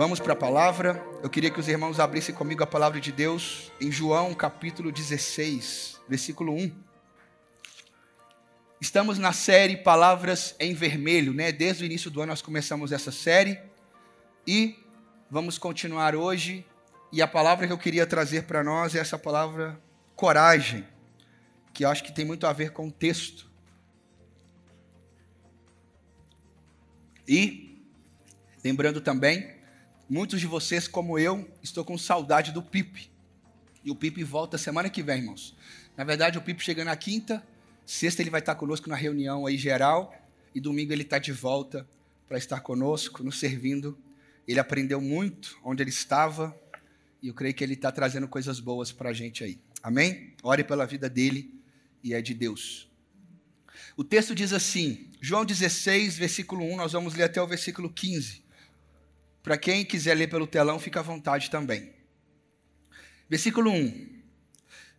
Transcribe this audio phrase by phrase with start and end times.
[0.00, 1.06] Vamos para a palavra.
[1.22, 6.00] Eu queria que os irmãos abrissem comigo a palavra de Deus em João capítulo 16,
[6.08, 6.72] versículo 1.
[8.80, 11.52] Estamos na série Palavras em Vermelho, né?
[11.52, 13.60] Desde o início do ano nós começamos essa série
[14.46, 14.74] e
[15.30, 16.64] vamos continuar hoje.
[17.12, 19.78] E a palavra que eu queria trazer para nós é essa palavra
[20.16, 20.88] coragem,
[21.74, 23.50] que eu acho que tem muito a ver com o texto.
[27.28, 27.84] E
[28.64, 29.59] lembrando também
[30.10, 33.08] Muitos de vocês, como eu, estou com saudade do Pipe.
[33.84, 35.56] E o Pipe volta semana que vem, irmãos.
[35.96, 37.46] Na verdade, o Pipe chega na quinta,
[37.86, 40.12] sexta ele vai estar conosco na reunião aí geral,
[40.52, 41.88] e domingo ele está de volta
[42.28, 43.96] para estar conosco, nos servindo.
[44.48, 46.60] Ele aprendeu muito onde ele estava,
[47.22, 49.60] e eu creio que ele está trazendo coisas boas para a gente aí.
[49.80, 50.34] Amém?
[50.42, 51.54] Ore pela vida dele
[52.02, 52.90] e é de Deus.
[53.96, 58.49] O texto diz assim, João 16, versículo 1, nós vamos ler até o versículo 15.
[59.42, 61.92] Para quem quiser ler pelo telão, fica à vontade também.
[63.28, 64.22] Versículo 1: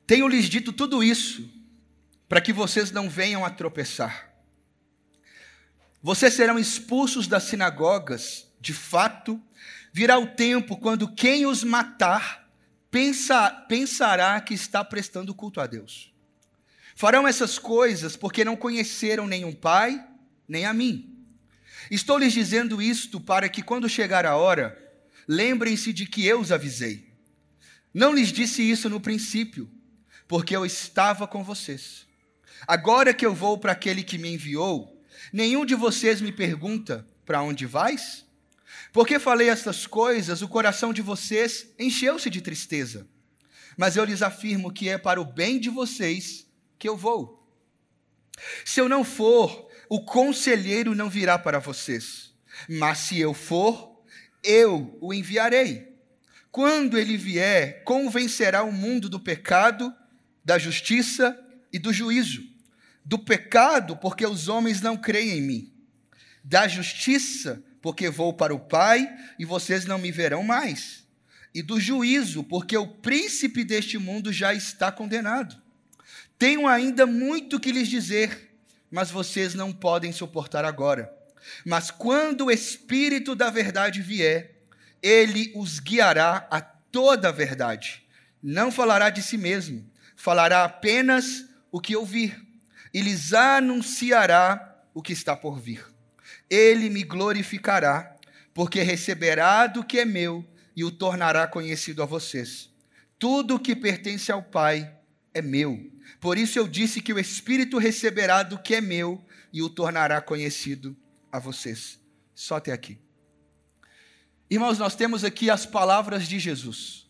[0.08, 1.50] Tenho-lhes dito tudo isso
[2.28, 4.32] para que vocês não venham a tropeçar.
[6.02, 9.40] Vocês serão expulsos das sinagogas, de fato,
[9.94, 12.42] virá o tempo quando quem os matar
[12.90, 16.14] pensa, pensará que está prestando culto a Deus.
[16.96, 20.06] Farão essas coisas porque não conheceram o Pai,
[20.48, 21.11] nem a mim.
[21.90, 24.78] Estou lhes dizendo isto para que, quando chegar a hora,
[25.28, 27.12] lembrem-se de que eu os avisei.
[27.94, 29.70] Não lhes disse isso no princípio,
[30.28, 32.06] porque eu estava com vocês.
[32.68, 35.02] Agora que eu vou para aquele que me enviou,
[35.34, 38.26] nenhum de vocês me pergunta: para onde vais?
[38.94, 43.08] Porque falei estas coisas, o coração de vocês encheu-se de tristeza.
[43.78, 46.46] Mas eu lhes afirmo que é para o bem de vocês
[46.78, 47.42] que eu vou.
[48.66, 52.34] Se eu não for, o conselheiro não virá para vocês,
[52.70, 54.02] mas se eu for,
[54.42, 55.86] eu o enviarei.
[56.50, 59.94] Quando ele vier, convencerá o mundo do pecado,
[60.46, 61.38] da justiça
[61.74, 62.42] e do juízo.
[63.04, 65.74] Do pecado, porque os homens não creem em mim.
[66.42, 71.06] Da justiça, porque vou para o Pai e vocês não me verão mais.
[71.54, 75.62] E do juízo, porque o príncipe deste mundo já está condenado.
[76.40, 78.51] Tenho ainda muito que lhes dizer
[78.92, 81.12] mas vocês não podem suportar agora.
[81.66, 84.62] Mas quando o Espírito da Verdade vier,
[85.02, 88.04] ele os guiará a toda a verdade.
[88.44, 92.40] Não falará de si mesmo, falará apenas o que ouvir,
[92.94, 95.86] e lhes anunciará o que está por vir.
[96.50, 98.16] Ele me glorificará,
[98.54, 102.70] porque receberá do que é meu e o tornará conhecido a vocês.
[103.18, 104.92] Tudo o que pertence ao Pai
[105.34, 105.91] é meu.
[106.20, 110.22] Por isso eu disse que o Espírito receberá do que é meu e o tornará
[110.22, 110.96] conhecido
[111.32, 112.00] a vocês.
[112.36, 112.98] Só até aqui.
[114.50, 117.08] Irmãos, nós temos aqui as palavras de Jesus.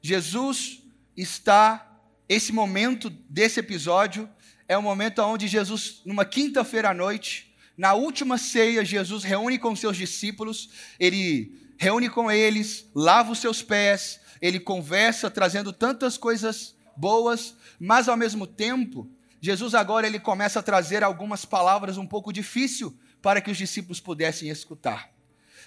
[0.00, 0.82] Jesus
[1.16, 4.28] está, esse momento desse episódio,
[4.68, 9.74] é o momento onde Jesus, numa quinta-feira à noite, na última ceia, Jesus reúne com
[9.74, 16.74] seus discípulos, ele reúne com eles, lava os seus pés, ele conversa, trazendo tantas coisas
[16.96, 19.10] boas, mas ao mesmo tempo,
[19.40, 24.00] Jesus agora ele começa a trazer algumas palavras um pouco difícil para que os discípulos
[24.00, 25.10] pudessem escutar.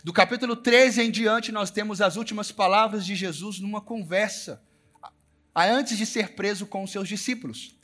[0.04, 4.62] Do capítulo 13 em diante, nós temos as últimas palavras de Jesus numa conversa,
[5.56, 7.76] antes de ser preso com os seus discípulos.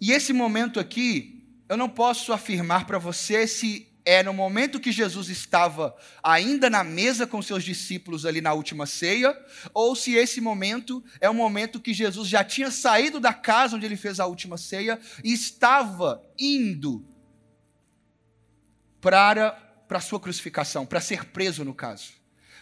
[0.00, 4.90] E esse momento aqui, eu não posso afirmar para você se é no momento que
[4.90, 9.32] Jesus estava ainda na mesa com seus discípulos ali na última ceia,
[9.72, 13.86] ou se esse momento é o momento que Jesus já tinha saído da casa onde
[13.86, 17.06] ele fez a última ceia e estava indo
[19.00, 19.52] para
[19.86, 22.12] para a sua crucificação, para ser preso no caso.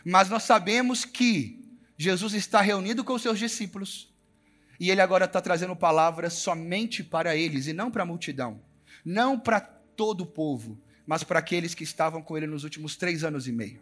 [0.05, 1.63] Mas nós sabemos que
[1.97, 4.15] Jesus está reunido com os seus discípulos
[4.79, 8.63] e ele agora está trazendo palavras somente para eles e não para a multidão,
[9.03, 10.79] não para todo o povo
[11.09, 13.81] mas para aqueles que estavam com ele nos últimos três anos e meio.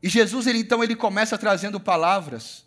[0.00, 2.64] E Jesus, ele, então, ele começa trazendo palavras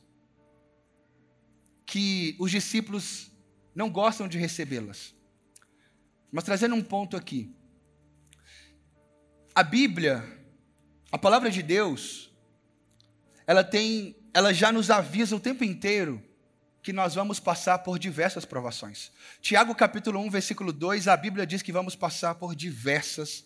[1.85, 3.31] que os discípulos
[3.73, 5.15] não gostam de recebê-las.
[6.29, 7.49] Mas trazendo um ponto aqui.
[9.55, 10.25] A Bíblia,
[11.09, 12.29] a palavra de Deus,
[13.47, 16.21] ela tem, ela já nos avisa o tempo inteiro
[16.87, 19.11] que nós vamos passar por diversas provações.
[19.41, 23.45] Tiago capítulo 1, versículo 2, a Bíblia diz que vamos passar por diversas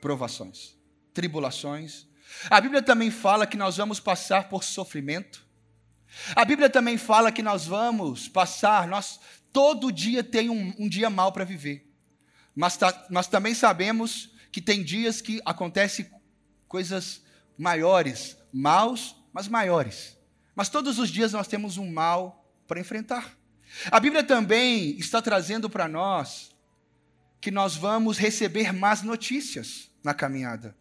[0.00, 0.76] provações,
[1.14, 2.08] tribulações.
[2.50, 5.46] A Bíblia também fala que nós vamos passar por sofrimento.
[6.34, 9.20] A Bíblia também fala que nós vamos passar, nós
[9.52, 11.88] todo dia tem um, um dia mal para viver.
[12.56, 12.76] Mas
[13.08, 16.10] nós também sabemos que tem dias que acontecem
[16.66, 17.22] coisas
[17.56, 20.18] maiores, maus, mas maiores.
[20.56, 22.39] Mas todos os dias nós temos um mal
[22.70, 23.36] para enfrentar.
[23.90, 26.54] A Bíblia também está trazendo para nós
[27.40, 30.76] que nós vamos receber más notícias na caminhada.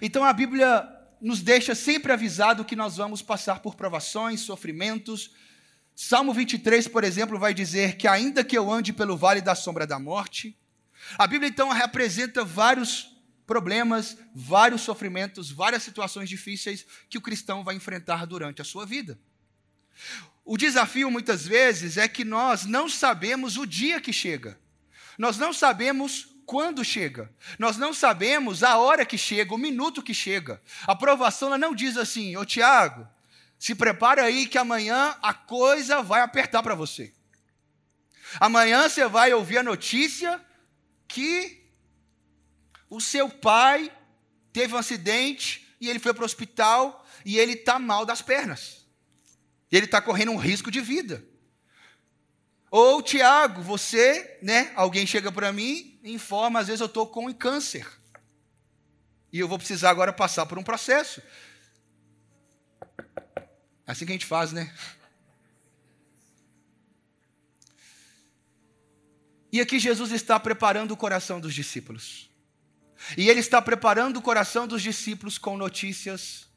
[0.00, 0.88] Então a Bíblia
[1.20, 5.34] nos deixa sempre avisado que nós vamos passar por provações, sofrimentos.
[5.94, 9.86] Salmo 23, por exemplo, vai dizer que ainda que eu ande pelo vale da sombra
[9.86, 10.58] da morte,
[11.18, 13.14] a Bíblia então representa vários
[13.46, 19.18] problemas, vários sofrimentos, várias situações difíceis que o cristão vai enfrentar durante a sua vida.
[20.50, 24.58] O desafio muitas vezes é que nós não sabemos o dia que chega.
[25.16, 27.32] Nós não sabemos quando chega.
[27.56, 30.60] Nós não sabemos a hora que chega, o minuto que chega.
[30.88, 33.06] A aprovação ela não diz assim, ô Tiago,
[33.60, 37.14] se prepara aí que amanhã a coisa vai apertar para você.
[38.40, 40.44] Amanhã você vai ouvir a notícia
[41.06, 41.64] que
[42.88, 43.88] o seu pai
[44.52, 48.79] teve um acidente e ele foi para o hospital e ele está mal das pernas.
[49.70, 51.24] E ele está correndo um risco de vida.
[52.70, 54.72] Ou, Tiago, você, né?
[54.76, 57.86] Alguém chega para mim e informa, às vezes eu estou com câncer.
[59.32, 61.22] E eu vou precisar agora passar por um processo.
[63.86, 64.72] É assim que a gente faz, né?
[69.52, 72.30] E aqui Jesus está preparando o coração dos discípulos.
[73.16, 76.48] E ele está preparando o coração dos discípulos com notícias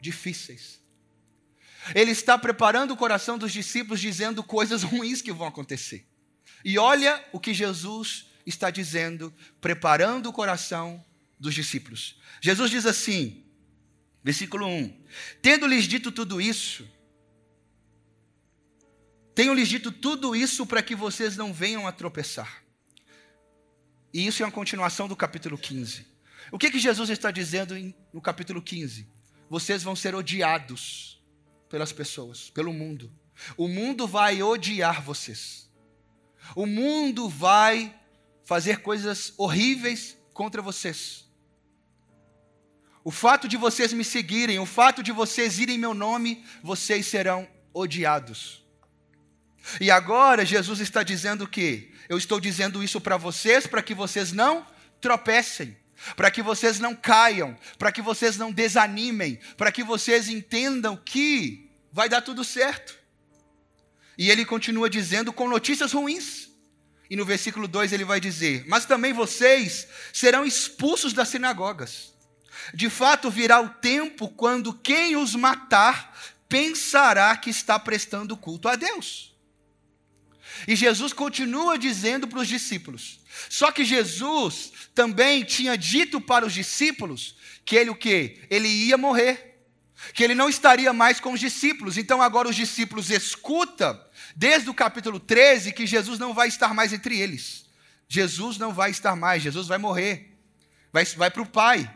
[0.00, 0.81] difíceis.
[1.94, 6.06] Ele está preparando o coração dos discípulos dizendo coisas ruins que vão acontecer.
[6.64, 11.04] E olha o que Jesus está dizendo, preparando o coração
[11.38, 12.20] dos discípulos.
[12.40, 13.44] Jesus diz assim,
[14.22, 15.04] versículo 1:
[15.40, 16.88] Tendo-lhes dito tudo isso,
[19.34, 22.62] tenho-lhes dito tudo isso para que vocês não venham a tropeçar.
[24.12, 26.06] E isso é uma continuação do capítulo 15.
[26.50, 27.74] O que, que Jesus está dizendo
[28.12, 29.08] no capítulo 15?
[29.48, 31.21] Vocês vão ser odiados
[31.72, 33.10] pelas pessoas, pelo mundo.
[33.56, 35.70] O mundo vai odiar vocês.
[36.54, 37.98] O mundo vai
[38.44, 41.26] fazer coisas horríveis contra vocês.
[43.02, 47.06] O fato de vocês me seguirem, o fato de vocês irem em meu nome, vocês
[47.06, 48.62] serão odiados.
[49.80, 54.30] E agora Jesus está dizendo que eu estou dizendo isso para vocês para que vocês
[54.30, 54.66] não
[55.00, 55.74] tropecem,
[56.16, 61.70] para que vocês não caiam, para que vocês não desanimem, para que vocês entendam que
[61.92, 62.98] vai dar tudo certo.
[64.16, 66.50] E ele continua dizendo com notícias ruins.
[67.08, 72.12] E no versículo 2 ele vai dizer: Mas também vocês serão expulsos das sinagogas.
[72.72, 76.16] De fato, virá o tempo quando quem os matar
[76.48, 79.34] pensará que está prestando culto a Deus.
[80.66, 83.21] E Jesus continua dizendo para os discípulos.
[83.48, 88.40] Só que Jesus também tinha dito para os discípulos que ele o quê?
[88.50, 89.50] Ele ia morrer.
[90.14, 91.96] Que ele não estaria mais com os discípulos.
[91.96, 93.98] Então agora os discípulos escutam
[94.34, 97.66] desde o capítulo 13 que Jesus não vai estar mais entre eles.
[98.08, 100.36] Jesus não vai estar mais, Jesus vai morrer.
[100.92, 101.90] Vai, vai para o Pai.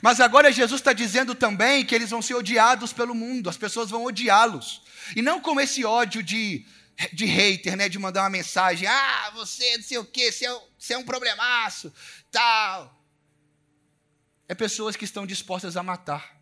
[0.00, 3.90] Mas agora Jesus está dizendo também que eles vão ser odiados pelo mundo, as pessoas
[3.90, 4.82] vão odiá-los.
[5.14, 6.64] E não com esse ódio de
[7.12, 7.88] de hater, né?
[7.88, 11.04] De mandar uma mensagem, ah, você não sei o quê, você é, você é um
[11.04, 11.92] problemaço,
[12.30, 13.02] tal.
[14.48, 16.34] É pessoas que estão dispostas a matar.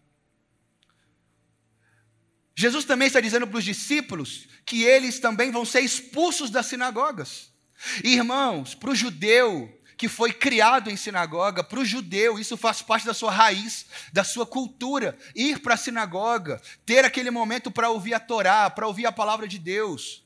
[2.55, 7.51] Jesus também está dizendo para os discípulos que eles também vão ser expulsos das sinagogas.
[8.05, 13.07] Irmãos, para o judeu que foi criado em sinagoga, para o judeu, isso faz parte
[13.07, 15.17] da sua raiz, da sua cultura.
[15.35, 19.47] Ir para a sinagoga, ter aquele momento para ouvir a Torá, para ouvir a palavra
[19.47, 20.22] de Deus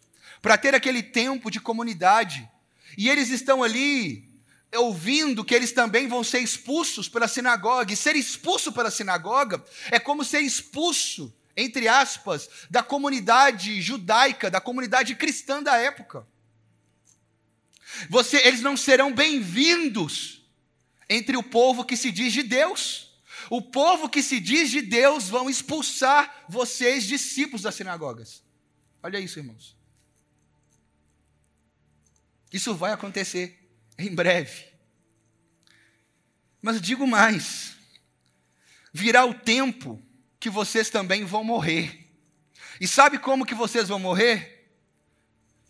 [0.46, 2.48] para ter aquele tempo de comunidade.
[2.96, 4.32] E eles estão ali
[4.76, 7.92] ouvindo que eles também vão ser expulsos pela sinagoga.
[7.92, 14.60] E ser expulso pela sinagoga é como ser expulso, entre aspas, da comunidade judaica, da
[14.60, 16.24] comunidade cristã da época.
[18.08, 20.48] Você, eles não serão bem-vindos
[21.08, 23.20] entre o povo que se diz de Deus.
[23.50, 28.44] O povo que se diz de Deus vão expulsar vocês, discípulos das sinagogas.
[29.02, 29.75] Olha isso, irmãos.
[32.56, 34.64] Isso vai acontecer em breve.
[36.62, 37.76] Mas digo mais:
[38.90, 40.02] virá o tempo
[40.40, 42.08] que vocês também vão morrer.
[42.80, 44.70] E sabe como que vocês vão morrer?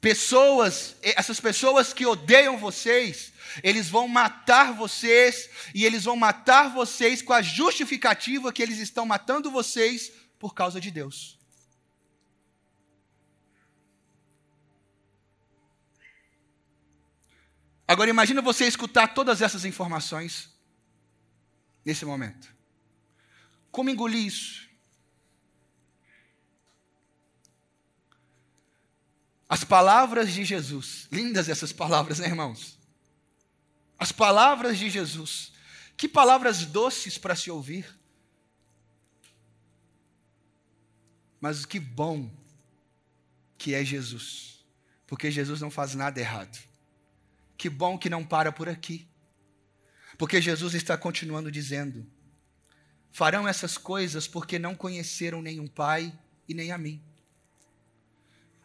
[0.00, 3.32] Pessoas, essas pessoas que odeiam vocês,
[3.64, 9.04] eles vão matar vocês e eles vão matar vocês com a justificativa que eles estão
[9.04, 11.35] matando vocês por causa de Deus.
[17.86, 20.50] Agora imagina você escutar todas essas informações
[21.84, 22.52] nesse momento.
[23.70, 24.66] Como engolir isso?
[29.48, 32.76] As palavras de Jesus, lindas essas palavras, né, irmãos?
[33.96, 35.52] As palavras de Jesus,
[35.96, 37.86] que palavras doces para se ouvir.
[41.40, 42.28] Mas que bom
[43.56, 44.64] que é Jesus,
[45.06, 46.58] porque Jesus não faz nada errado.
[47.56, 49.08] Que bom que não para por aqui,
[50.18, 52.06] porque Jesus está continuando dizendo:
[53.10, 56.12] farão essas coisas porque não conheceram o Pai
[56.48, 57.02] e nem a mim.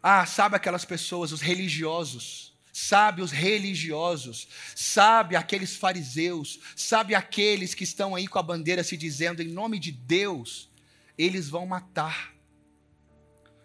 [0.03, 7.83] Ah, sabe aquelas pessoas, os religiosos, sabe os religiosos, sabe aqueles fariseus, sabe aqueles que
[7.83, 10.71] estão aí com a bandeira se dizendo em nome de Deus,
[11.17, 12.33] eles vão matar.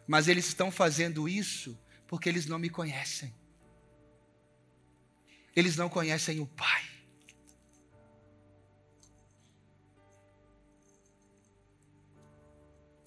[0.07, 3.35] Mas eles estão fazendo isso porque eles não me conhecem.
[5.57, 6.85] Eles não conhecem o Pai.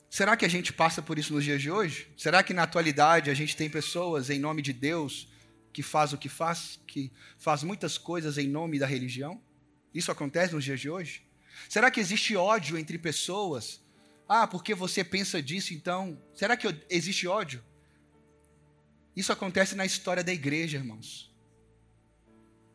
[0.10, 2.12] Será que a gente passa por isso nos dias de hoje?
[2.18, 5.30] Será que na atualidade a gente tem pessoas em nome de Deus
[5.72, 9.42] que faz o que faz, que faz muitas coisas em nome da religião?
[9.94, 11.26] Isso acontece nos dias de hoje?
[11.70, 13.82] Será que existe ódio entre pessoas?
[14.28, 16.22] Ah, porque você pensa disso, então.
[16.34, 17.64] Será que existe ódio?
[19.16, 21.29] Isso acontece na história da igreja, irmãos.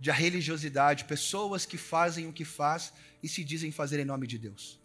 [0.05, 2.93] De religiosidade, pessoas que fazem o que faz
[3.23, 4.79] e se dizem fazer em nome de Deus.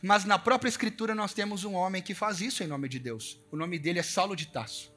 [0.00, 3.38] Mas na própria Escritura nós temos um homem que faz isso em nome de Deus.
[3.50, 4.90] O nome dele é Saulo de Tarso.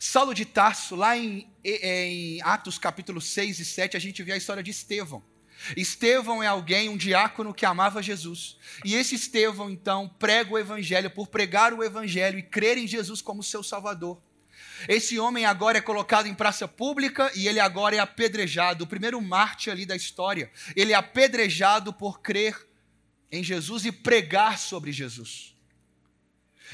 [0.00, 4.36] Saulo de Tarso, lá em, em Atos capítulo 6 e 7, a gente vê a
[4.38, 5.22] história de Estevão.
[5.76, 8.56] Estevão é alguém, um diácono que amava Jesus.
[8.82, 13.20] E esse Estevão, então, prega o evangelho por pregar o evangelho e crer em Jesus
[13.20, 14.22] como seu salvador.
[14.88, 19.20] Esse homem agora é colocado em praça pública e ele agora é apedrejado, o primeiro
[19.20, 20.50] mártir ali da história.
[20.74, 22.56] Ele é apedrejado por crer
[23.30, 25.52] em Jesus e pregar sobre Jesus.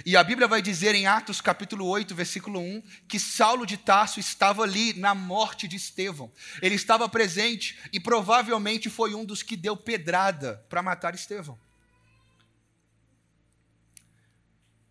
[0.07, 4.21] E a Bíblia vai dizer em Atos capítulo 8, versículo 1, que Saulo de Tarso
[4.21, 6.33] estava ali na morte de Estevão.
[6.63, 11.59] Ele estava presente e provavelmente foi um dos que deu pedrada para matar Estevão.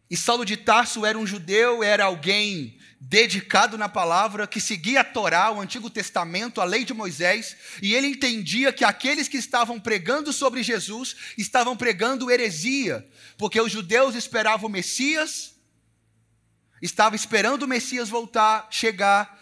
[0.09, 5.03] E Saulo de Tarso era um judeu, era alguém dedicado na palavra, que seguia a
[5.03, 9.79] Torá, o Antigo Testamento, a lei de Moisés, e ele entendia que aqueles que estavam
[9.79, 15.55] pregando sobre Jesus estavam pregando heresia, porque os judeus esperavam o Messias,
[16.81, 19.37] estavam esperando o Messias voltar, chegar,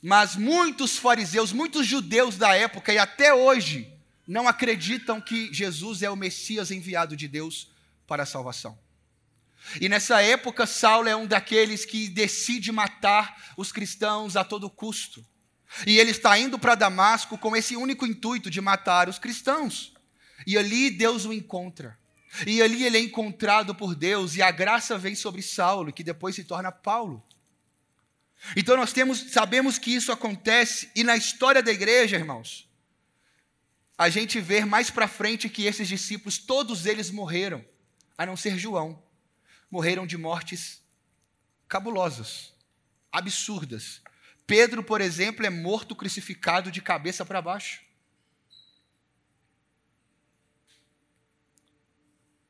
[0.00, 3.92] mas muitos fariseus, muitos judeus da época e até hoje
[4.26, 7.70] não acreditam que Jesus é o Messias enviado de Deus
[8.06, 8.78] para a salvação.
[9.80, 15.24] E nessa época, Saulo é um daqueles que decide matar os cristãos a todo custo.
[15.86, 19.92] E ele está indo para Damasco com esse único intuito de matar os cristãos.
[20.46, 21.98] E ali Deus o encontra.
[22.46, 26.34] E ali ele é encontrado por Deus e a graça vem sobre Saulo, que depois
[26.34, 27.22] se torna Paulo.
[28.56, 32.68] Então nós temos, sabemos que isso acontece e na história da igreja, irmãos,
[33.96, 37.64] a gente vê mais para frente que esses discípulos, todos eles morreram,
[38.16, 39.02] a não ser João
[39.70, 40.82] morreram de mortes
[41.68, 42.52] cabulosas,
[43.12, 44.00] absurdas.
[44.46, 47.82] Pedro, por exemplo, é morto crucificado de cabeça para baixo.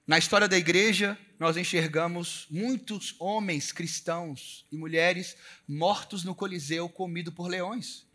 [0.07, 5.37] Na história da igreja, nós enxergamos muitos homens cristãos e mulheres
[5.69, 8.07] mortos no Coliseu, comido por leões.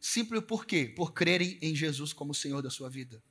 [0.00, 0.86] Simples por quê?
[0.96, 3.22] Por crerem em Jesus como Senhor da sua vida.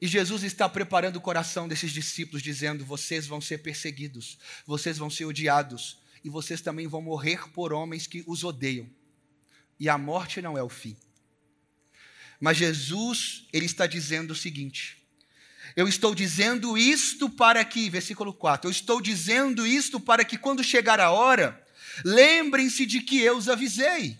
[0.00, 5.10] E Jesus está preparando o coração desses discípulos, dizendo: vocês vão ser perseguidos, vocês vão
[5.10, 8.88] ser odiados, e vocês também vão morrer por homens que os odeiam.
[9.78, 10.96] E a morte não é o fim.
[12.40, 14.98] Mas Jesus, ele está dizendo o seguinte:
[15.74, 20.62] eu estou dizendo isto para que, versículo 4, eu estou dizendo isto para que quando
[20.62, 21.64] chegar a hora,
[22.04, 24.16] lembrem-se de que eu os avisei.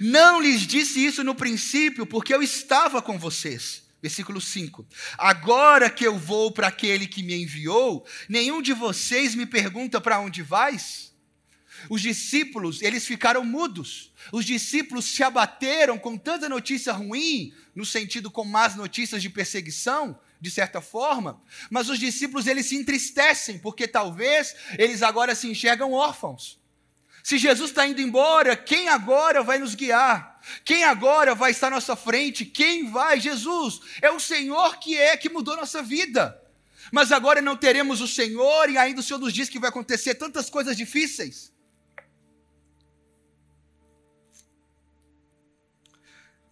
[0.00, 3.83] Não lhes disse isso no princípio, porque eu estava com vocês.
[4.04, 9.46] Versículo 5: Agora que eu vou para aquele que me enviou, nenhum de vocês me
[9.46, 11.14] pergunta para onde vais?
[11.88, 14.12] Os discípulos, eles ficaram mudos.
[14.30, 20.20] Os discípulos se abateram com tanta notícia ruim, no sentido com más notícias de perseguição,
[20.38, 25.92] de certa forma, mas os discípulos eles se entristecem, porque talvez eles agora se enxergam
[25.92, 26.60] órfãos.
[27.22, 30.33] Se Jesus está indo embora, quem agora vai nos guiar?
[30.64, 32.44] Quem agora vai estar à nossa frente?
[32.44, 33.20] Quem vai?
[33.20, 33.80] Jesus.
[34.02, 36.40] É o Senhor que é, que mudou nossa vida.
[36.92, 40.14] Mas agora não teremos o Senhor e ainda o Senhor nos diz que vai acontecer
[40.14, 41.52] tantas coisas difíceis.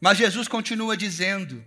[0.01, 1.65] Mas Jesus continua dizendo: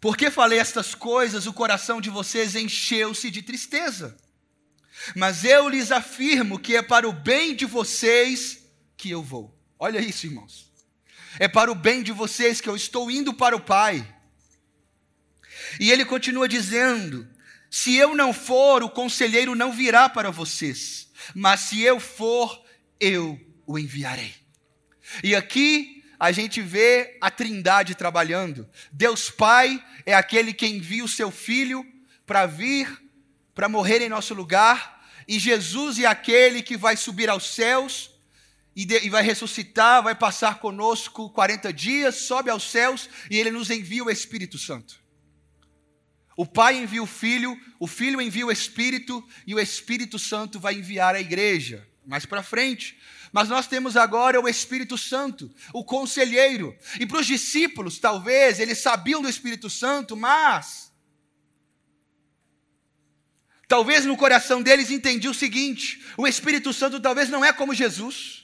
[0.00, 4.16] Porque falei estas coisas, o coração de vocês encheu-se de tristeza.
[5.14, 8.59] Mas eu lhes afirmo que é para o bem de vocês
[9.00, 9.58] que eu vou.
[9.78, 10.70] Olha isso, irmãos.
[11.38, 14.06] É para o bem de vocês que eu estou indo para o Pai.
[15.80, 17.26] E ele continua dizendo:
[17.70, 22.62] Se eu não for, o conselheiro não virá para vocês, mas se eu for,
[23.00, 24.34] eu o enviarei.
[25.24, 28.68] E aqui a gente vê a Trindade trabalhando.
[28.92, 31.86] Deus Pai é aquele que envia o seu filho
[32.26, 32.86] para vir,
[33.54, 38.09] para morrer em nosso lugar, e Jesus é aquele que vai subir aos céus
[38.74, 43.50] e, de, e vai ressuscitar, vai passar conosco 40 dias, sobe aos céus e ele
[43.50, 45.00] nos envia o Espírito Santo.
[46.36, 50.74] O Pai envia o Filho, o Filho envia o Espírito e o Espírito Santo vai
[50.74, 51.86] enviar a igreja.
[52.06, 52.98] Mais para frente.
[53.32, 56.76] Mas nós temos agora o Espírito Santo, o conselheiro.
[56.98, 60.90] E para os discípulos, talvez, eles sabiam do Espírito Santo, mas.
[63.68, 68.39] Talvez no coração deles entendiam o seguinte: o Espírito Santo talvez não é como Jesus.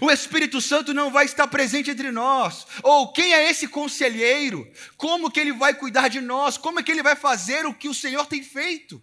[0.00, 2.66] O Espírito Santo não vai estar presente entre nós.
[2.82, 4.70] Ou quem é esse conselheiro?
[4.96, 6.58] Como que ele vai cuidar de nós?
[6.58, 9.02] Como é que ele vai fazer o que o Senhor tem feito?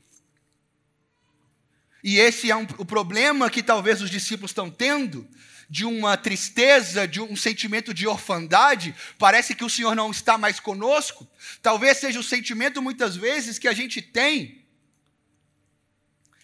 [2.04, 5.28] E esse é um, o problema que talvez os discípulos estão tendo,
[5.68, 10.60] de uma tristeza, de um sentimento de orfandade, parece que o Senhor não está mais
[10.60, 11.28] conosco.
[11.62, 14.64] Talvez seja o sentimento muitas vezes que a gente tem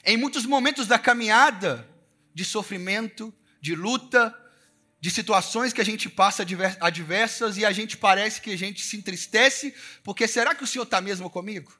[0.03, 1.87] em muitos momentos da caminhada
[2.33, 4.35] de sofrimento, de luta,
[4.99, 6.45] de situações que a gente passa
[6.79, 10.83] adversas e a gente parece que a gente se entristece, porque será que o Senhor
[10.83, 11.71] está mesmo comigo?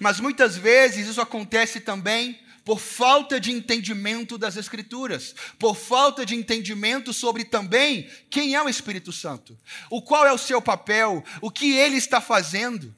[0.00, 6.34] Mas muitas vezes isso acontece também por falta de entendimento das Escrituras, por falta de
[6.34, 9.58] entendimento sobre também quem é o Espírito Santo,
[9.90, 12.94] o qual é o seu papel, o que ele está fazendo.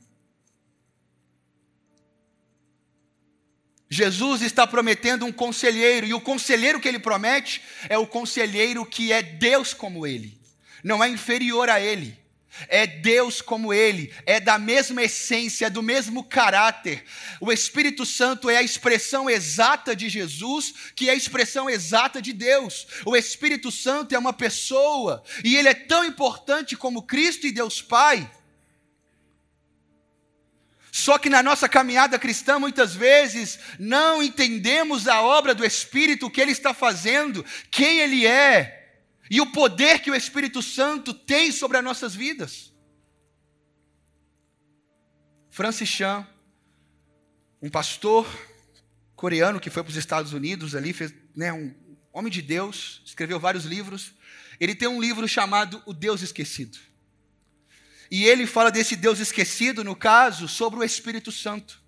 [3.88, 9.12] Jesus está prometendo um conselheiro, e o conselheiro que ele promete é o conselheiro que
[9.12, 10.36] é Deus como ele,
[10.82, 12.26] não é inferior a ele.
[12.68, 17.04] É Deus como Ele, é da mesma essência, do mesmo caráter.
[17.40, 22.32] O Espírito Santo é a expressão exata de Jesus, que é a expressão exata de
[22.32, 22.86] Deus.
[23.04, 27.82] O Espírito Santo é uma pessoa, e ele é tão importante como Cristo e Deus
[27.82, 28.30] Pai,
[30.96, 36.30] só que na nossa caminhada cristã, muitas vezes, não entendemos a obra do Espírito, o
[36.30, 38.98] que ele está fazendo, quem ele é
[39.30, 42.72] e o poder que o Espírito Santo tem sobre as nossas vidas.
[45.50, 46.26] Francis Chan,
[47.60, 48.26] um pastor
[49.14, 51.74] coreano que foi para os Estados Unidos ali, fez, né, um
[52.10, 54.14] homem de Deus, escreveu vários livros.
[54.58, 56.78] Ele tem um livro chamado O Deus Esquecido.
[58.10, 61.80] E ele fala desse Deus esquecido, no caso, sobre o Espírito Santo.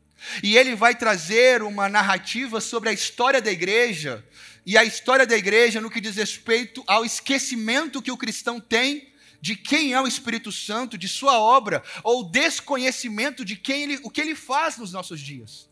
[0.43, 4.25] E ele vai trazer uma narrativa sobre a história da igreja,
[4.67, 9.13] e a história da igreja no que diz respeito ao esquecimento que o cristão tem
[9.41, 14.11] de quem é o Espírito Santo, de sua obra, ou desconhecimento de quem ele, o
[14.11, 15.69] que ele faz nos nossos dias.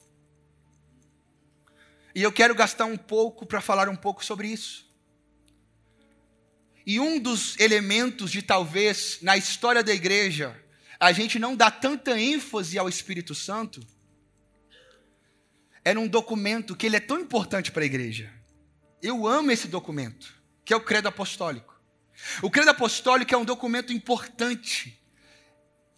[2.15, 4.86] E eu quero gastar um pouco para falar um pouco sobre isso.
[6.87, 10.57] E um dos elementos de talvez na história da igreja
[11.01, 13.85] a gente não dá tanta ênfase ao Espírito Santo
[15.85, 18.33] é num documento que ele é tão importante para a igreja.
[19.03, 21.81] Eu amo esse documento, que é o Credo Apostólico.
[22.43, 25.01] O Credo Apostólico é um documento importante,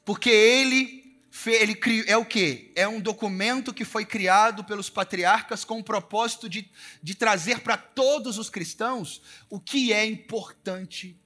[0.04, 1.07] porque ele
[1.46, 2.72] ele é o que?
[2.74, 6.70] É um documento que foi criado pelos patriarcas com o propósito de,
[7.02, 11.20] de trazer para todos os cristãos o que é importante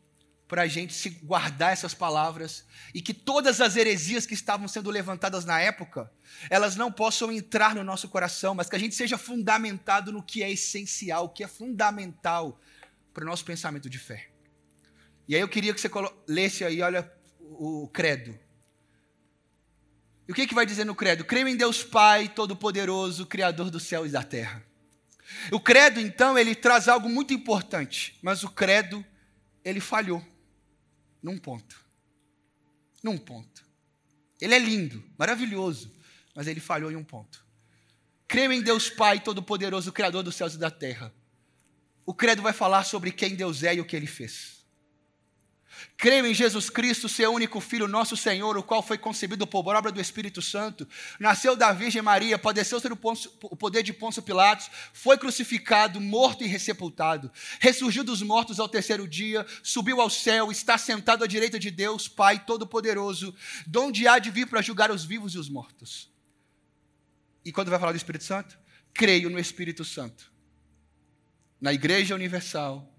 [0.53, 4.91] para a gente se guardar essas palavras e que todas as heresias que estavam sendo
[4.91, 6.13] levantadas na época,
[6.51, 10.43] elas não possam entrar no nosso coração, mas que a gente seja fundamentado no que
[10.43, 12.61] é essencial, o que é fundamental
[13.15, 14.29] para o nosso pensamento de fé.
[15.27, 15.89] E aí eu queria que você
[16.29, 18.39] lesse aí, olha, o credo.
[20.33, 21.27] O que, que vai dizer no credo?
[21.27, 24.65] Creio em Deus Pai, Todo-Poderoso, Criador do céu e da terra.
[25.51, 29.05] O credo, então, ele traz algo muito importante, mas o credo,
[29.63, 30.27] ele falhou
[31.23, 31.79] num ponto.
[33.03, 33.63] Num ponto.
[34.41, 35.93] Ele é lindo, maravilhoso,
[36.35, 37.45] mas ele falhou em um ponto.
[38.27, 41.13] Creio em Deus Pai, Todo-Poderoso, Criador dos céus e da terra.
[42.07, 44.52] O credo vai falar sobre quem Deus é e o que ele fez.
[45.97, 49.93] Creio em Jesus Cristo, seu único Filho, nosso Senhor, o qual foi concebido por obra
[49.93, 50.87] do Espírito Santo,
[51.19, 52.99] nasceu da Virgem Maria, padeceu sob
[53.43, 59.07] o poder de Pôncio Pilatos, foi crucificado, morto e ressepultado, ressurgiu dos mortos ao terceiro
[59.07, 63.35] dia, subiu ao céu, está sentado à direita de Deus, Pai Todo-Poderoso,
[63.67, 66.11] donde há de vir para julgar os vivos e os mortos.
[67.45, 68.59] E quando vai falar do Espírito Santo?
[68.95, 70.31] Creio no Espírito Santo,
[71.61, 72.92] na Igreja Universal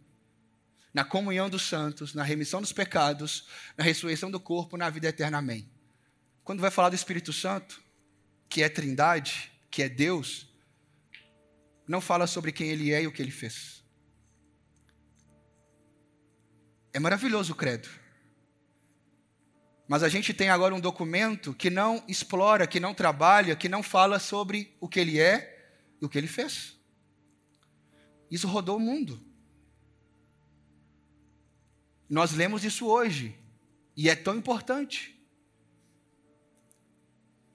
[0.94, 5.40] na comunhão dos santos, na remissão dos pecados, na ressurreição do corpo, na vida eterna.
[5.40, 5.70] Amém.
[6.44, 7.82] Quando vai falar do Espírito Santo,
[8.48, 10.48] que é Trindade, que é Deus,
[11.88, 13.84] não fala sobre quem ele é e o que ele fez.
[16.94, 17.90] É maravilhoso o credo.
[19.88, 23.82] Mas a gente tem agora um documento que não explora, que não trabalha, que não
[23.82, 26.78] fala sobre o que ele é e o que ele fez.
[28.30, 29.33] Isso rodou o mundo.
[32.14, 33.36] Nós lemos isso hoje,
[33.98, 35.20] e é tão importante.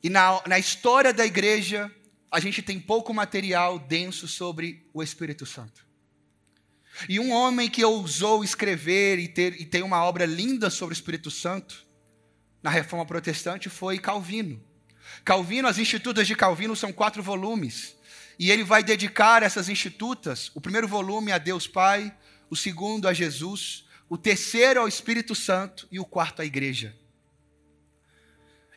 [0.03, 1.88] E na, na história da igreja,
[2.29, 5.87] a gente tem pouco material denso sobre o Espírito Santo.
[7.09, 10.99] E um homem que ousou escrever e, ter, e tem uma obra linda sobre o
[10.99, 11.87] Espírito Santo,
[12.61, 14.61] na reforma protestante, foi Calvino.
[15.25, 17.97] Calvino, as Institutas de Calvino são quatro volumes.
[18.37, 22.12] E ele vai dedicar essas institutas, o primeiro volume a Deus Pai,
[22.51, 26.97] o segundo a Jesus, o terceiro ao Espírito Santo e o quarto à igreja.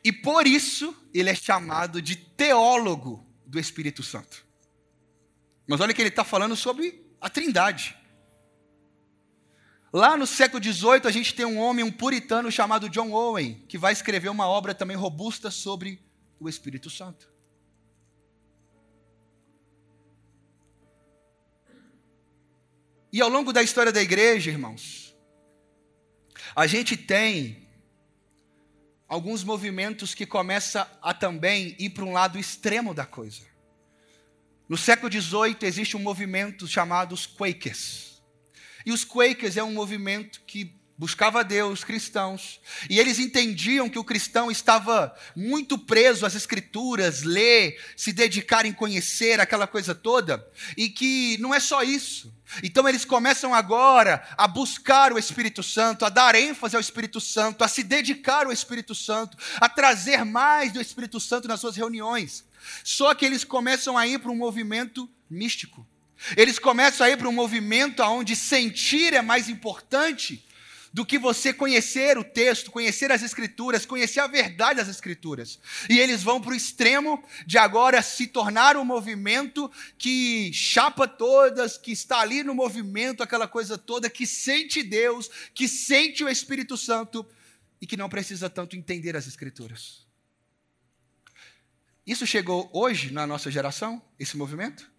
[0.04, 4.46] E por isso ele é chamado de teólogo do Espírito Santo.
[5.68, 7.96] Mas olha que ele está falando sobre a Trindade.
[9.94, 13.78] Lá no século XVIII, a gente tem um homem, um puritano chamado John Owen, que
[13.78, 16.02] vai escrever uma obra também robusta sobre
[16.40, 17.30] o Espírito Santo.
[23.14, 25.01] E ao longo da história da igreja, irmãos,
[26.56, 27.68] a gente tem
[29.08, 33.42] alguns movimentos que começam a também ir para um lado extremo da coisa.
[34.68, 38.22] No século XVIII existe um movimento chamado os Quakers.
[38.86, 44.04] E os Quakers é um movimento que buscava Deus, cristãos, e eles entendiam que o
[44.04, 50.90] cristão estava muito preso às escrituras, ler, se dedicar em conhecer aquela coisa toda, e
[50.90, 52.32] que não é só isso.
[52.62, 57.64] Então eles começam agora a buscar o Espírito Santo, a dar ênfase ao Espírito Santo,
[57.64, 62.46] a se dedicar ao Espírito Santo, a trazer mais do Espírito Santo nas suas reuniões.
[62.84, 65.84] Só que eles começam a ir para um movimento místico.
[66.38, 70.46] Eles começam a ir para um movimento onde sentir é mais importante
[70.94, 75.60] do que você conhecer o texto, conhecer as escrituras, conhecer a verdade das escrituras.
[75.90, 81.78] E eles vão para o extremo de agora se tornar um movimento que chapa todas,
[81.78, 86.76] que está ali no movimento, aquela coisa toda, que sente Deus, que sente o Espírito
[86.76, 87.26] Santo
[87.80, 90.06] e que não precisa tanto entender as escrituras.
[92.06, 94.91] Isso chegou hoje na nossa geração, esse movimento?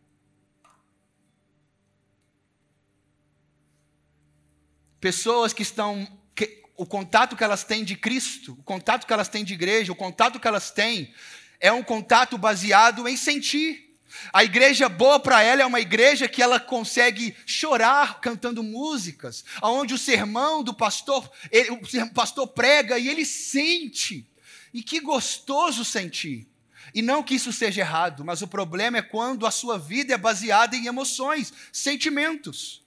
[5.02, 6.06] Pessoas que estão.
[6.32, 9.90] Que, o contato que elas têm de Cristo, o contato que elas têm de igreja,
[9.90, 11.12] o contato que elas têm
[11.58, 13.98] é um contato baseado em sentir.
[14.32, 19.92] A igreja boa para ela é uma igreja que ela consegue chorar cantando músicas, aonde
[19.92, 24.24] o sermão do pastor, ele, o pastor prega e ele sente.
[24.72, 26.46] E que gostoso sentir.
[26.94, 30.18] E não que isso seja errado, mas o problema é quando a sua vida é
[30.18, 32.81] baseada em emoções, sentimentos.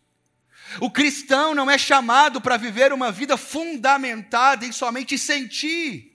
[0.80, 6.14] O cristão não é chamado para viver uma vida fundamentada em somente sentir.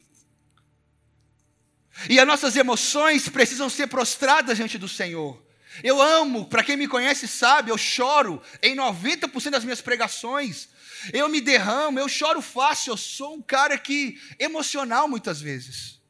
[2.08, 5.40] E as nossas emoções precisam ser prostradas diante do Senhor.
[5.82, 10.68] Eu amo, para quem me conhece sabe, eu choro em 90% das minhas pregações.
[11.12, 16.00] Eu me derramo, eu choro fácil, eu sou um cara que emocional muitas vezes.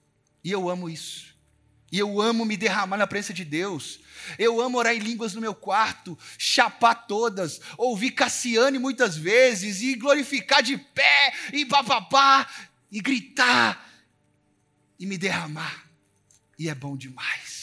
[0.42, 1.34] E eu amo isso.
[1.92, 4.00] E eu amo me derramar na presença de Deus.
[4.38, 9.94] Eu amo orar em línguas no meu quarto, chapar todas, ouvir Cassiane muitas vezes e
[9.94, 12.48] glorificar de pé e papapá
[12.90, 13.88] e gritar
[14.98, 15.86] e me derramar.
[16.58, 17.60] E é bom demais.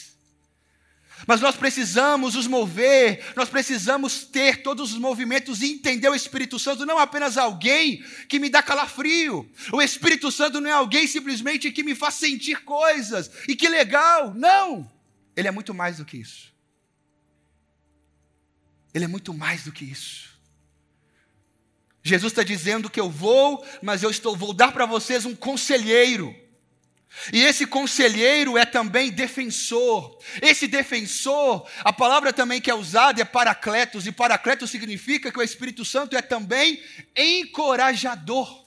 [1.26, 6.60] Mas nós precisamos nos mover, nós precisamos ter todos os movimentos e entender o Espírito
[6.60, 9.50] Santo não apenas alguém que me dá calafrio.
[9.72, 14.34] O Espírito Santo não é alguém simplesmente que me faz sentir coisas e que legal.
[14.36, 14.97] Não!
[15.38, 16.52] Ele é muito mais do que isso.
[18.92, 20.36] Ele é muito mais do que isso.
[22.02, 26.36] Jesus está dizendo que eu vou, mas eu estou, vou dar para vocês um conselheiro,
[27.32, 30.20] E esse conselheiro é também defensor.
[30.42, 35.44] Esse defensor, a palavra também que é usada é paracletos, e paracletos significa que o
[35.44, 36.82] Espírito Santo é também
[37.16, 38.66] encorajador.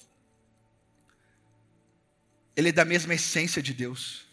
[2.57, 4.30] Ele é da mesma essência de Deus.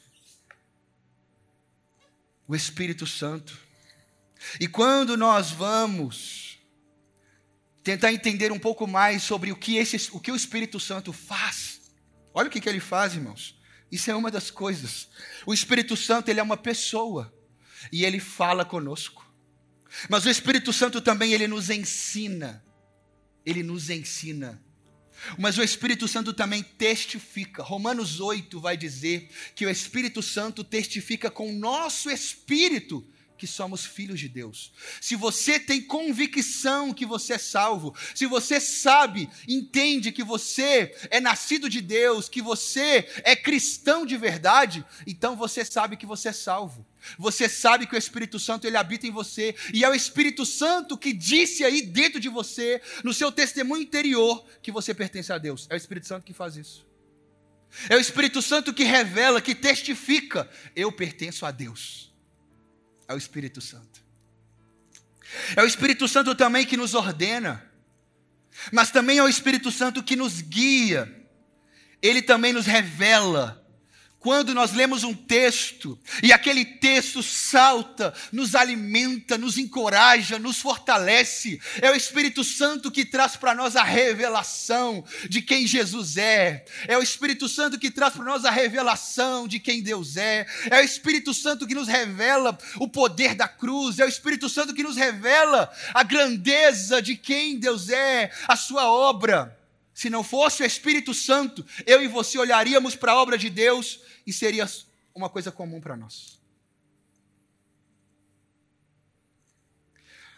[2.48, 3.58] O Espírito Santo.
[4.60, 6.60] E quando nós vamos
[7.84, 11.92] tentar entender um pouco mais sobre o que, esse, o, que o Espírito Santo faz,
[12.34, 13.58] olha o que, que ele faz, irmãos.
[13.92, 15.10] Isso é uma das coisas.
[15.46, 17.34] O Espírito Santo, ele é uma pessoa
[17.92, 19.26] e ele fala conosco.
[20.10, 22.64] Mas o Espírito Santo também ele nos ensina.
[23.46, 24.62] Ele nos ensina.
[25.38, 27.64] Mas o Espírito Santo também testifica.
[27.64, 33.06] Romanos 8 vai dizer que o Espírito Santo testifica com o nosso espírito
[33.38, 34.72] que somos filhos de Deus.
[35.00, 41.20] Se você tem convicção que você é salvo, se você sabe, entende que você é
[41.20, 46.34] nascido de Deus, que você é cristão de verdade, então você sabe que você é
[46.34, 46.86] salvo.
[47.18, 50.98] Você sabe que o Espírito Santo ele habita em você e é o Espírito Santo
[50.98, 55.68] que disse aí dentro de você, no seu testemunho interior, que você pertence a Deus.
[55.70, 56.88] É o Espírito Santo que faz isso.
[57.90, 62.08] É o Espírito Santo que revela, que testifica: eu pertenço a Deus
[63.08, 64.02] é o Espírito Santo.
[65.56, 67.64] É o Espírito Santo também que nos ordena,
[68.72, 71.14] mas também é o Espírito Santo que nos guia,
[72.02, 73.66] ele também nos revela
[74.28, 81.62] quando nós lemos um texto e aquele texto salta, nos alimenta, nos encoraja, nos fortalece,
[81.82, 86.98] é o Espírito Santo que traz para nós a revelação de quem Jesus é, é
[86.98, 90.84] o Espírito Santo que traz para nós a revelação de quem Deus é, é o
[90.84, 94.98] Espírito Santo que nos revela o poder da cruz, é o Espírito Santo que nos
[94.98, 99.58] revela a grandeza de quem Deus é, a sua obra.
[99.94, 104.02] Se não fosse o Espírito Santo, eu e você olharíamos para a obra de Deus
[104.28, 104.70] e seria
[105.16, 106.38] uma coisa comum para nós.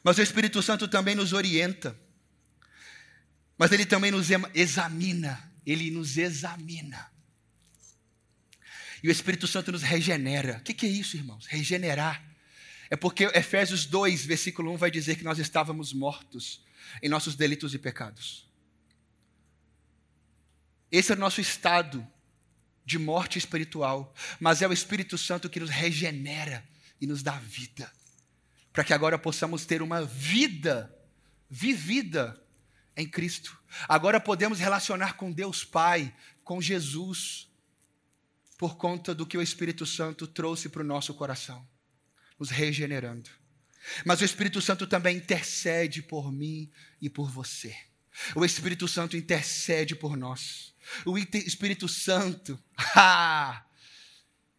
[0.03, 1.99] Mas o Espírito Santo também nos orienta.
[3.57, 7.11] Mas ele também nos examina, ele nos examina.
[9.03, 10.57] E o Espírito Santo nos regenera.
[10.59, 11.45] O que é isso, irmãos?
[11.47, 12.23] Regenerar.
[12.89, 16.63] É porque Efésios 2, versículo 1 vai dizer que nós estávamos mortos
[17.01, 18.47] em nossos delitos e pecados.
[20.91, 22.07] Esse é o nosso estado
[22.89, 26.67] de morte espiritual, mas é o Espírito Santo que nos regenera
[26.99, 27.91] e nos dá vida,
[28.73, 30.91] para que agora possamos ter uma vida
[31.47, 32.43] vivida
[32.97, 33.55] em Cristo.
[33.87, 36.11] Agora podemos relacionar com Deus Pai,
[36.43, 37.47] com Jesus,
[38.57, 41.63] por conta do que o Espírito Santo trouxe para o nosso coração,
[42.39, 43.29] nos regenerando.
[44.03, 47.77] Mas o Espírito Santo também intercede por mim e por você.
[48.35, 50.73] O Espírito Santo intercede por nós.
[51.05, 52.61] O Espírito Santo,
[52.95, 53.65] ah,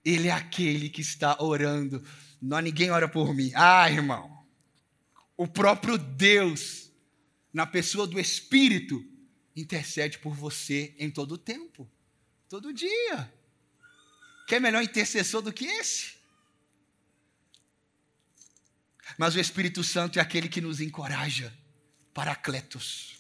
[0.05, 2.05] ele é aquele que está orando.
[2.41, 3.53] Não ninguém ora por mim.
[3.55, 4.45] Ah, irmão.
[5.37, 6.91] O próprio Deus,
[7.53, 9.05] na pessoa do Espírito,
[9.57, 11.91] intercede por você em todo o tempo,
[12.49, 13.33] todo dia.
[14.47, 16.15] Quer melhor intercessor do que esse?
[19.19, 21.53] Mas o Espírito Santo é aquele que nos encoraja,
[22.13, 23.20] Paracletos.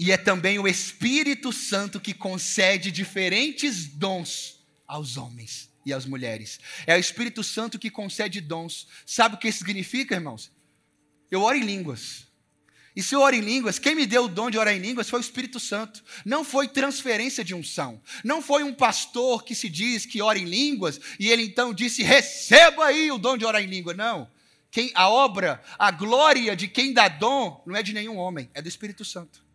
[0.00, 6.58] E é também o Espírito Santo que concede diferentes dons aos homens e às mulheres.
[6.86, 8.88] É o Espírito Santo que concede dons.
[9.04, 10.50] Sabe o que isso significa, irmãos?
[11.30, 12.26] Eu oro em línguas.
[12.96, 15.10] E se eu oro em línguas, quem me deu o dom de orar em línguas
[15.10, 16.02] foi o Espírito Santo.
[16.24, 18.00] Não foi transferência de unção.
[18.24, 22.02] Não foi um pastor que se diz que ora em línguas e ele então disse:
[22.02, 23.92] receba aí o dom de orar em língua.
[23.92, 24.30] Não.
[24.70, 28.62] Quem, a obra, a glória de quem dá dom não é de nenhum homem, é
[28.62, 29.49] do Espírito Santo.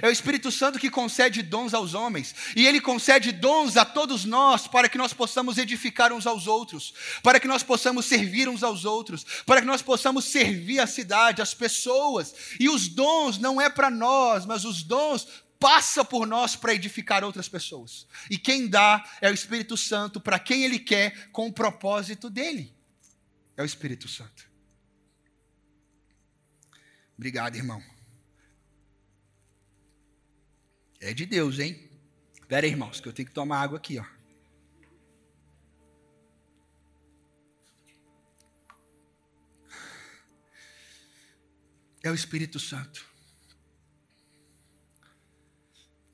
[0.00, 4.24] É o Espírito Santo que concede dons aos homens, e ele concede dons a todos
[4.24, 8.62] nós para que nós possamos edificar uns aos outros, para que nós possamos servir uns
[8.62, 12.34] aos outros, para que nós possamos servir a cidade, as pessoas.
[12.58, 15.26] E os dons não é para nós, mas os dons
[15.60, 18.06] passa por nós para edificar outras pessoas.
[18.30, 22.74] E quem dá é o Espírito Santo para quem ele quer com o propósito dele.
[23.56, 24.48] É o Espírito Santo.
[27.16, 27.93] Obrigado, irmão.
[31.04, 31.90] É de Deus, hein?
[32.32, 34.04] Espera aí, irmãos, que eu tenho que tomar água aqui, ó.
[42.02, 43.06] É o Espírito Santo.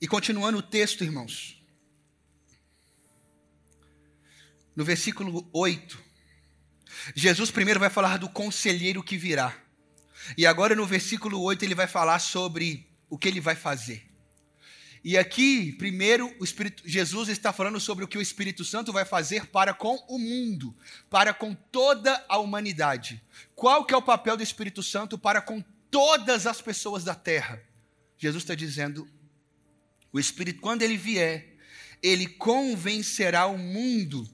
[0.01, 1.65] E continuando o texto, irmãos.
[4.75, 6.03] No versículo 8,
[7.15, 9.57] Jesus primeiro vai falar do conselheiro que virá.
[10.37, 14.10] E agora no versículo 8 ele vai falar sobre o que ele vai fazer.
[15.03, 19.47] E aqui, primeiro, Espírito, Jesus está falando sobre o que o Espírito Santo vai fazer
[19.47, 20.77] para com o mundo,
[21.09, 23.23] para com toda a humanidade.
[23.55, 27.63] Qual que é o papel do Espírito Santo para com todas as pessoas da terra?
[28.19, 29.09] Jesus está dizendo,
[30.13, 31.57] o Espírito, quando ele vier,
[32.03, 34.29] ele convencerá o mundo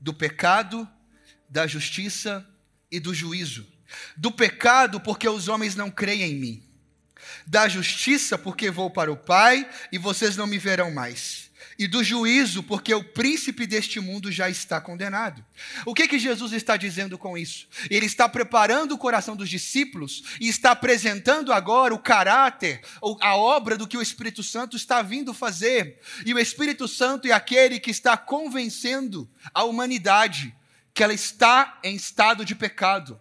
[0.00, 0.88] do pecado,
[1.48, 2.44] da justiça
[2.90, 3.64] e do juízo.
[4.16, 6.63] Do pecado, porque os homens não creem em mim
[7.46, 11.50] da justiça, porque vou para o Pai e vocês não me verão mais.
[11.76, 15.44] E do juízo, porque o príncipe deste mundo já está condenado.
[15.84, 17.66] O que, que Jesus está dizendo com isso?
[17.90, 22.80] Ele está preparando o coração dos discípulos e está apresentando agora o caráter,
[23.20, 25.98] a obra do que o Espírito Santo está vindo fazer.
[26.24, 30.54] E o Espírito Santo é aquele que está convencendo a humanidade
[30.92, 33.20] que ela está em estado de pecado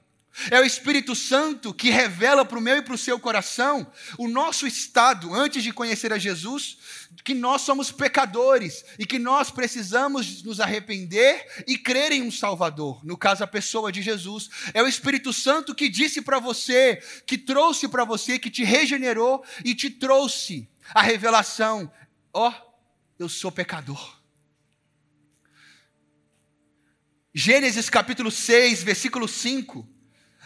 [0.50, 4.28] é o Espírito Santo que revela para o meu e para o seu coração o
[4.28, 6.78] nosso estado antes de conhecer a Jesus,
[7.24, 13.06] que nós somos pecadores e que nós precisamos nos arrepender e crer em um Salvador,
[13.06, 14.50] no caso a pessoa de Jesus.
[14.74, 19.46] É o Espírito Santo que disse para você, que trouxe para você, que te regenerou
[19.64, 21.92] e te trouxe a revelação:
[22.34, 22.54] ó, oh,
[23.20, 24.20] eu sou pecador.
[27.36, 29.93] Gênesis capítulo 6, versículo 5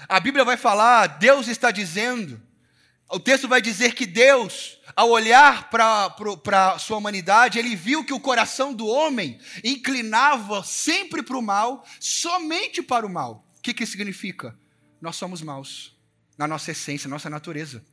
[0.07, 2.41] a Bíblia vai falar, Deus está dizendo,
[3.09, 8.13] o texto vai dizer que Deus, ao olhar para a sua humanidade, ele viu que
[8.13, 13.47] o coração do homem inclinava sempre para o mal, somente para o mal.
[13.57, 14.57] O que, que significa?
[14.99, 15.95] Nós somos maus,
[16.37, 17.83] na nossa essência, nossa natureza.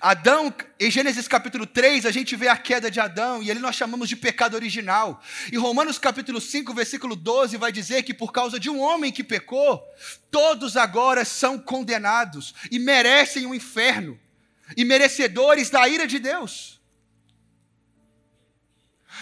[0.00, 3.74] Adão, em Gênesis capítulo 3, a gente vê a queda de Adão, e ali nós
[3.74, 5.22] chamamos de pecado original.
[5.50, 9.24] E Romanos capítulo 5, versículo 12, vai dizer que por causa de um homem que
[9.24, 9.82] pecou,
[10.30, 14.18] todos agora são condenados e merecem o um inferno,
[14.76, 16.80] e merecedores da ira de Deus.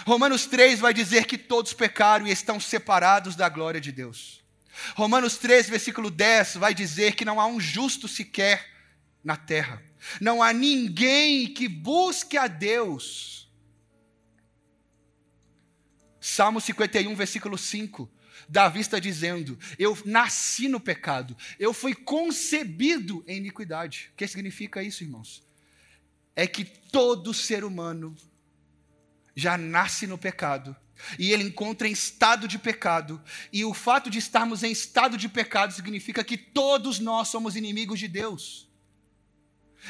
[0.07, 4.41] Romanos 3 vai dizer que todos pecaram e estão separados da glória de Deus.
[4.95, 8.67] Romanos 3, versículo 10 vai dizer que não há um justo sequer
[9.23, 9.90] na terra.
[10.21, 13.51] Não há ninguém que busque a Deus.
[16.21, 18.11] Salmo 51, versículo 5.
[18.49, 24.11] Davi está dizendo: Eu nasci no pecado, eu fui concebido em iniquidade.
[24.13, 25.43] O que significa isso, irmãos?
[26.35, 28.17] É que todo ser humano
[29.35, 30.77] já nasce no pecado
[31.19, 35.29] e ele encontra em estado de pecado, e o fato de estarmos em estado de
[35.29, 38.70] pecado significa que todos nós somos inimigos de Deus.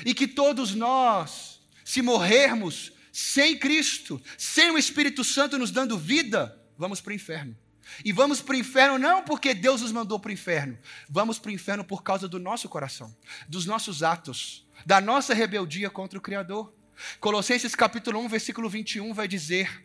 [0.05, 6.59] E que todos nós, se morrermos sem Cristo, sem o Espírito Santo nos dando vida,
[6.77, 7.57] vamos para o inferno.
[8.05, 11.51] E vamos para o inferno não porque Deus nos mandou para o inferno, vamos para
[11.51, 13.15] o inferno por causa do nosso coração,
[13.49, 16.73] dos nossos atos, da nossa rebeldia contra o Criador.
[17.19, 19.85] Colossenses capítulo 1, versículo 21 vai dizer: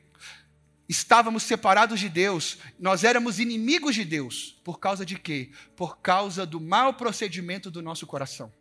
[0.88, 5.50] Estávamos separados de Deus, nós éramos inimigos de Deus, por causa de quê?
[5.76, 8.54] Por causa do mau procedimento do nosso coração.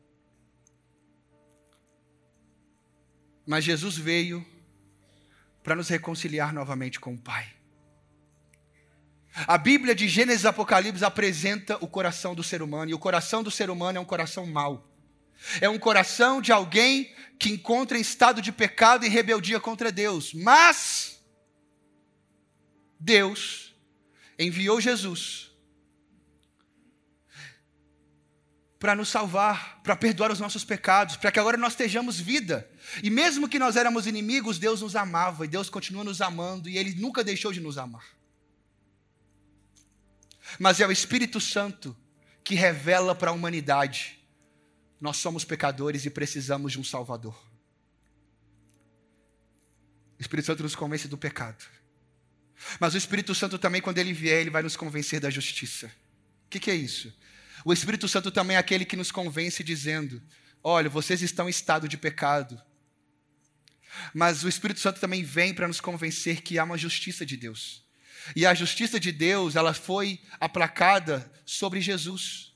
[3.46, 4.44] Mas Jesus veio
[5.62, 7.52] para nos reconciliar novamente com o Pai.
[9.46, 13.42] A Bíblia de Gênesis e Apocalipse apresenta o coração do ser humano, e o coração
[13.42, 14.88] do ser humano é um coração mau.
[15.61, 20.33] É um coração de alguém que encontra em estado de pecado e rebeldia contra Deus.
[20.33, 21.20] Mas
[22.98, 23.74] Deus
[24.38, 25.53] enviou Jesus
[28.85, 32.70] para nos salvar, para perdoar os nossos pecados, para que agora nós estejamos vida.
[33.03, 36.77] E mesmo que nós éramos inimigos, Deus nos amava e Deus continua nos amando e
[36.77, 38.05] Ele nunca deixou de nos amar.
[40.59, 41.97] Mas é o Espírito Santo
[42.44, 44.23] que revela para a humanidade:
[45.01, 47.42] nós somos pecadores e precisamos de um Salvador.
[50.18, 51.64] O Espírito Santo nos convence do pecado.
[52.79, 55.87] Mas o Espírito Santo também, quando ele vier, ele vai nos convencer da justiça.
[55.87, 57.11] O que, que é isso?
[57.64, 60.22] O Espírito Santo também é aquele que nos convence dizendo:
[60.62, 62.61] olha, vocês estão em estado de pecado.
[64.12, 67.85] Mas o Espírito Santo também vem para nos convencer que há uma justiça de Deus.
[68.35, 72.53] E a justiça de Deus, ela foi aplacada sobre Jesus.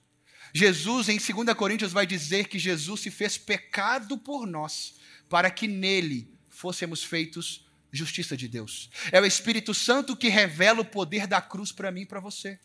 [0.53, 4.95] Jesus, em 2 Coríntios, vai dizer que Jesus se fez pecado por nós,
[5.29, 8.91] para que nele fôssemos feitos justiça de Deus.
[9.13, 12.59] É o Espírito Santo que revela o poder da cruz para mim e para você.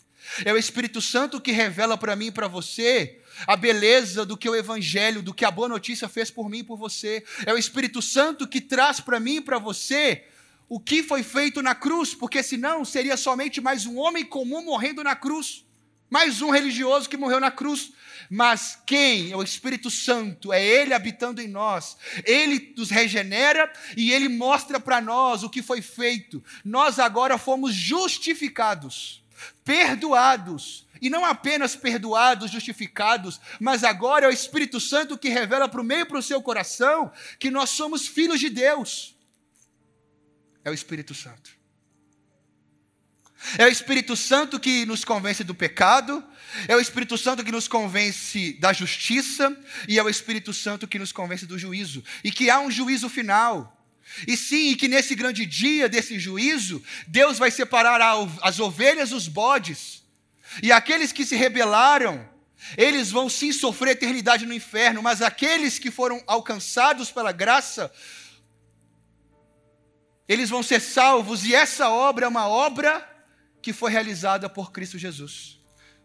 [0.45, 4.49] É o Espírito Santo que revela para mim e para você a beleza do que
[4.49, 7.23] o Evangelho, do que a boa notícia fez por mim e por você.
[7.45, 10.23] É o Espírito Santo que traz para mim e para você
[10.69, 15.03] o que foi feito na cruz, porque senão seria somente mais um homem comum morrendo
[15.03, 15.65] na cruz.
[16.09, 17.91] Mais um religioso que morreu na cruz.
[18.29, 20.53] Mas quem é o Espírito Santo?
[20.53, 21.97] É Ele habitando em nós.
[22.23, 26.43] Ele nos regenera e Ele mostra para nós o que foi feito.
[26.63, 29.22] Nós agora fomos justificados,
[29.63, 30.87] perdoados.
[31.01, 35.83] E não apenas perdoados, justificados, mas agora é o Espírito Santo que revela para o
[35.83, 39.15] meio para o seu coração que nós somos filhos de Deus.
[40.63, 41.51] É o Espírito Santo.
[43.57, 46.23] É o Espírito Santo que nos convence do pecado,
[46.67, 49.55] é o Espírito Santo que nos convence da justiça,
[49.87, 53.09] e é o Espírito Santo que nos convence do juízo, e que há um juízo
[53.09, 53.82] final.
[54.27, 57.99] E sim, e que nesse grande dia desse juízo, Deus vai separar
[58.41, 60.03] as ovelhas dos bodes,
[60.61, 62.29] e aqueles que se rebelaram,
[62.77, 67.91] eles vão sim sofrer eternidade no inferno, mas aqueles que foram alcançados pela graça,
[70.27, 73.09] eles vão ser salvos, e essa obra é uma obra
[73.61, 75.59] que foi realizada por Cristo Jesus.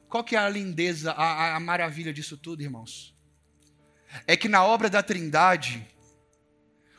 [0.09, 3.15] Qual que é a lindeza, a, a maravilha disso tudo, irmãos?
[4.27, 5.87] É que na obra da Trindade,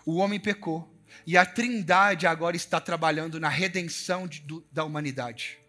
[0.05, 0.88] o homem pecou,
[1.26, 5.60] e a Trindade agora está trabalhando na redenção de, do, da humanidade.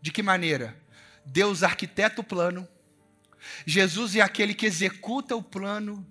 [0.00, 0.76] De que maneira?
[1.24, 2.68] Deus arquiteta o plano,
[3.66, 6.06] Jesus é aquele que executa o plano,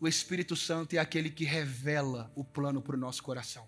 [0.00, 3.66] o Espírito Santo é aquele que revela o plano para o nosso coração.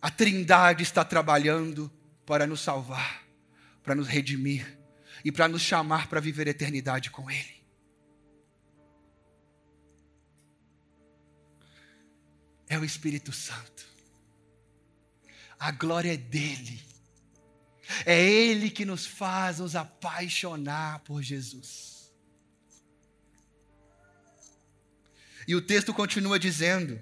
[0.00, 1.90] A Trindade está trabalhando
[2.26, 3.22] para nos salvar,
[3.82, 4.78] para nos redimir
[5.24, 7.61] e para nos chamar para viver a eternidade com Ele.
[12.72, 13.84] É o Espírito Santo.
[15.60, 16.82] A glória é dele.
[18.06, 22.10] É Ele que nos faz nos apaixonar por Jesus.
[25.46, 26.98] E o texto continua dizendo: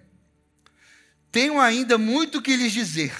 [1.30, 3.14] tenho ainda muito que lhes dizer,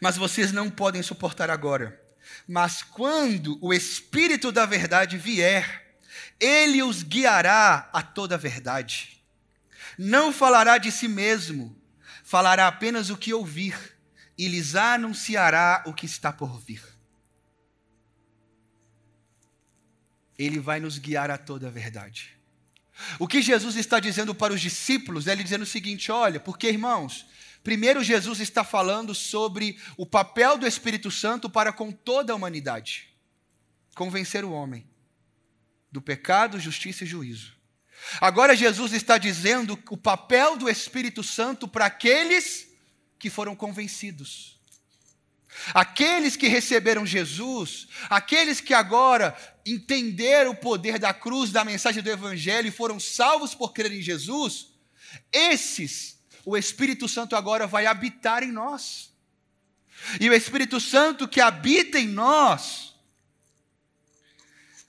[0.00, 2.04] mas vocês não podem suportar agora.
[2.44, 5.96] Mas quando o Espírito da Verdade vier,
[6.40, 9.15] ele os guiará a toda a verdade.
[9.98, 11.76] Não falará de si mesmo,
[12.22, 13.96] falará apenas o que ouvir,
[14.36, 16.82] e lhes anunciará o que está por vir.
[20.38, 22.36] Ele vai nos guiar a toda a verdade.
[23.18, 26.68] O que Jesus está dizendo para os discípulos é ele dizendo o seguinte: olha, porque
[26.68, 27.26] irmãos,
[27.62, 33.16] primeiro Jesus está falando sobre o papel do Espírito Santo para com toda a humanidade
[33.96, 34.86] convencer o homem
[35.90, 37.55] do pecado, justiça e juízo.
[38.20, 42.68] Agora Jesus está dizendo o papel do Espírito Santo para aqueles
[43.18, 44.56] que foram convencidos.
[45.72, 52.10] Aqueles que receberam Jesus, aqueles que agora entenderam o poder da cruz, da mensagem do
[52.10, 54.68] Evangelho e foram salvos por crer em Jesus,
[55.32, 59.12] esses, o Espírito Santo agora vai habitar em nós.
[60.20, 62.94] E o Espírito Santo que habita em nós,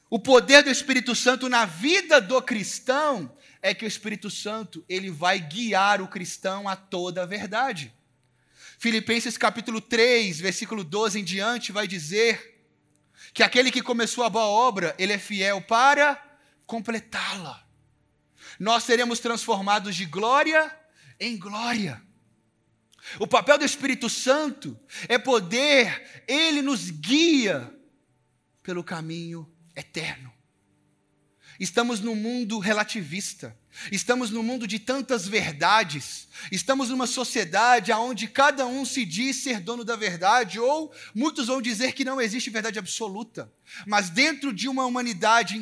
[0.09, 5.09] o poder do Espírito Santo na vida do cristão é que o Espírito Santo ele
[5.09, 7.93] vai guiar o cristão a toda a verdade.
[8.79, 12.63] Filipenses capítulo 3, versículo 12 em diante, vai dizer
[13.33, 16.23] que aquele que começou a boa obra, ele é fiel para
[16.65, 17.65] completá-la.
[18.59, 20.73] Nós seremos transformados de glória
[21.19, 22.01] em glória.
[23.19, 24.79] O papel do Espírito Santo
[25.09, 27.73] é poder, ele nos guia
[28.63, 30.33] pelo caminho eterno.
[31.59, 33.57] Estamos num mundo relativista.
[33.91, 36.27] Estamos num mundo de tantas verdades.
[36.51, 41.61] Estamos numa sociedade onde cada um se diz ser dono da verdade, ou muitos vão
[41.61, 43.51] dizer que não existe verdade absoluta.
[43.87, 45.59] Mas dentro de uma humanidade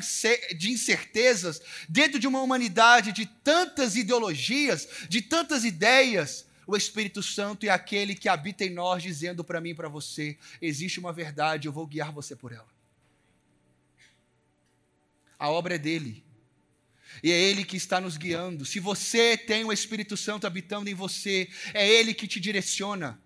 [0.58, 7.66] de incertezas, dentro de uma humanidade de tantas ideologias, de tantas ideias, o Espírito Santo
[7.66, 11.68] é aquele que habita em nós, dizendo para mim e para você: existe uma verdade,
[11.68, 12.75] eu vou guiar você por ela.
[15.38, 16.24] A obra é dele.
[17.24, 18.66] E é Ele que está nos guiando.
[18.66, 23.22] Se você tem o Espírito Santo habitando em você, é Ele que te direciona.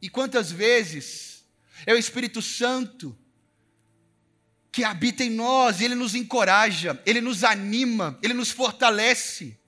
[0.00, 1.44] E quantas vezes
[1.86, 3.16] é o Espírito Santo
[4.72, 9.58] que habita em nós, e Ele nos encoraja, Ele nos anima, Ele nos fortalece.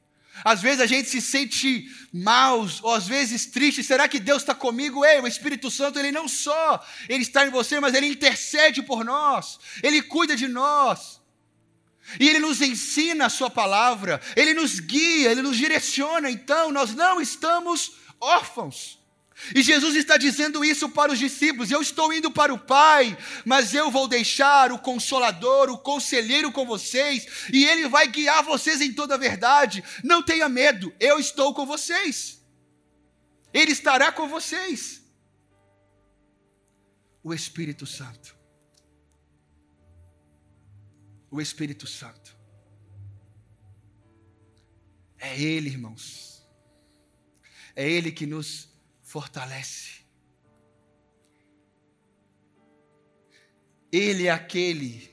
[0.43, 3.85] Às vezes a gente se sente maus, ou às vezes triste.
[3.85, 5.05] Será que Deus está comigo?
[5.05, 9.05] Ei, o Espírito Santo, ele não só ele está em você, mas ele intercede por
[9.05, 11.22] nós, ele cuida de nós.
[12.20, 16.30] E ele nos ensina a sua palavra, ele nos guia, ele nos direciona.
[16.30, 18.99] Então, nós não estamos órfãos.
[19.55, 23.74] E Jesus está dizendo isso para os discípulos: Eu estou indo para o Pai, mas
[23.74, 28.93] eu vou deixar o Consolador, o Conselheiro com vocês, e Ele vai guiar vocês em
[28.93, 29.82] toda a verdade.
[30.03, 32.41] Não tenha medo, eu estou com vocês.
[33.53, 35.03] Ele estará com vocês.
[37.22, 38.37] o Espírito Santo.
[41.30, 42.37] O Espírito Santo.
[45.18, 46.47] É Ele, irmãos.
[47.74, 48.74] É Ele que nos
[49.14, 50.04] fortalece.
[53.92, 55.08] Ele é aquele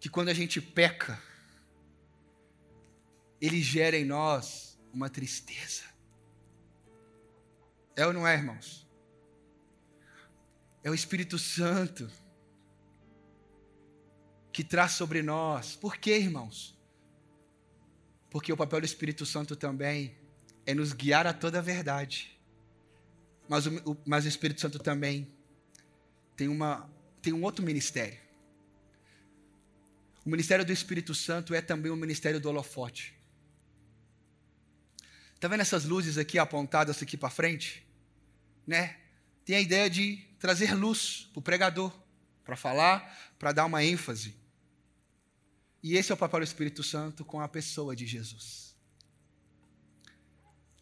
[0.00, 1.22] que, quando a gente peca,
[3.38, 5.84] ele gera em nós uma tristeza.
[7.94, 8.88] É ou não é, irmãos?
[10.82, 12.10] É o Espírito Santo
[14.50, 15.76] que traz sobre nós.
[15.76, 16.74] Por quê, irmãos?
[18.30, 20.16] Porque o papel do Espírito Santo também
[20.64, 22.33] é nos guiar a toda a verdade.
[23.48, 25.28] Mas o, mas o Espírito Santo também
[26.36, 26.90] tem uma,
[27.20, 28.18] tem um outro ministério.
[30.24, 33.14] O ministério do Espírito Santo é também o ministério do holofote.
[35.34, 37.86] Está vendo essas luzes aqui apontadas aqui para frente?
[38.66, 38.96] Né?
[39.44, 41.92] Tem a ideia de trazer luz para o pregador,
[42.42, 44.34] para falar, para dar uma ênfase.
[45.82, 48.73] E esse é o papel do Espírito Santo com a pessoa de Jesus.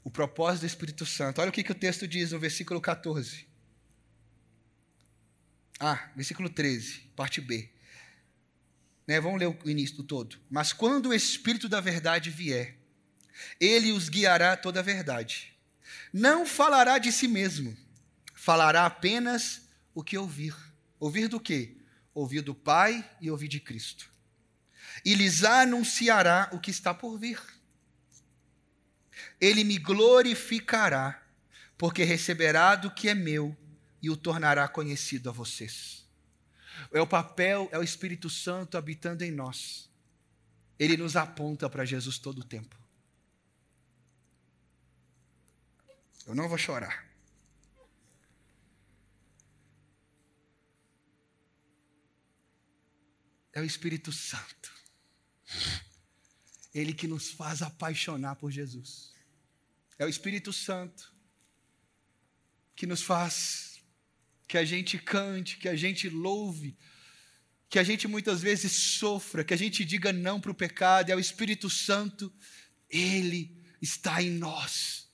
[0.05, 1.41] O propósito do Espírito Santo.
[1.41, 3.47] Olha o que, que o texto diz no versículo 14.
[5.79, 7.69] Ah, versículo 13, parte B.
[9.07, 10.39] Né, vamos ler o início do todo.
[10.49, 12.79] Mas quando o Espírito da verdade vier,
[13.61, 15.53] ele os guiará toda a verdade.
[16.13, 17.77] Não falará de si mesmo,
[18.35, 19.63] falará apenas
[19.95, 20.55] o que ouvir.
[21.01, 21.77] Ouvir do quê?
[22.15, 24.13] Ouvir do Pai e ouvir de Cristo.
[25.05, 27.41] E lhes anunciará o que está por vir.
[29.41, 31.23] Ele me glorificará,
[31.77, 33.57] porque receberá do que é meu
[34.01, 36.07] e o tornará conhecido a vocês.
[36.93, 39.91] É o papel, é o Espírito Santo habitando em nós.
[40.79, 42.77] Ele nos aponta para Jesus todo o tempo.
[46.27, 47.07] Eu não vou chorar.
[53.53, 54.73] É o Espírito Santo.
[56.75, 59.12] Ele que nos faz apaixonar por Jesus.
[59.99, 61.13] É o Espírito Santo
[62.75, 63.73] que nos faz
[64.49, 66.77] que a gente cante, que a gente louve,
[67.71, 71.17] que a gente muitas vezes sofra, que a gente diga não para o pecado, é
[71.17, 72.31] o Espírito Santo,
[72.91, 75.11] ele está em nós,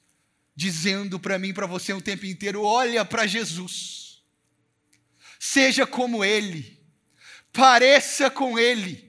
[0.56, 4.24] dizendo para mim, para você o tempo inteiro: olha para Jesus,
[5.38, 6.82] seja como ele,
[7.52, 9.07] pareça com ele.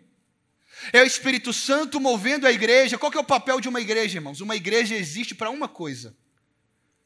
[0.93, 2.97] É o Espírito Santo movendo a igreja.
[2.97, 4.41] Qual é o papel de uma igreja, irmãos?
[4.41, 6.15] Uma igreja existe para uma coisa: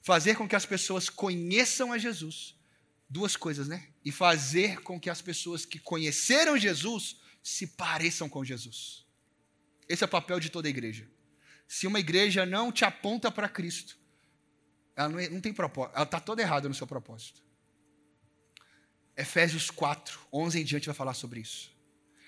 [0.02, 2.56] fazer com que as pessoas conheçam a Jesus
[3.10, 3.90] duas coisas, né?
[4.04, 9.06] E fazer com que as pessoas que conheceram Jesus se pareçam com Jesus.
[9.88, 11.08] Esse é o papel de toda igreja.
[11.68, 13.98] Se uma igreja não te aponta para Cristo,
[14.96, 17.44] ela não, é, não tem propósito, ela está toda errada no seu propósito.
[19.16, 21.73] Efésios 4, 11 em diante vai falar sobre isso.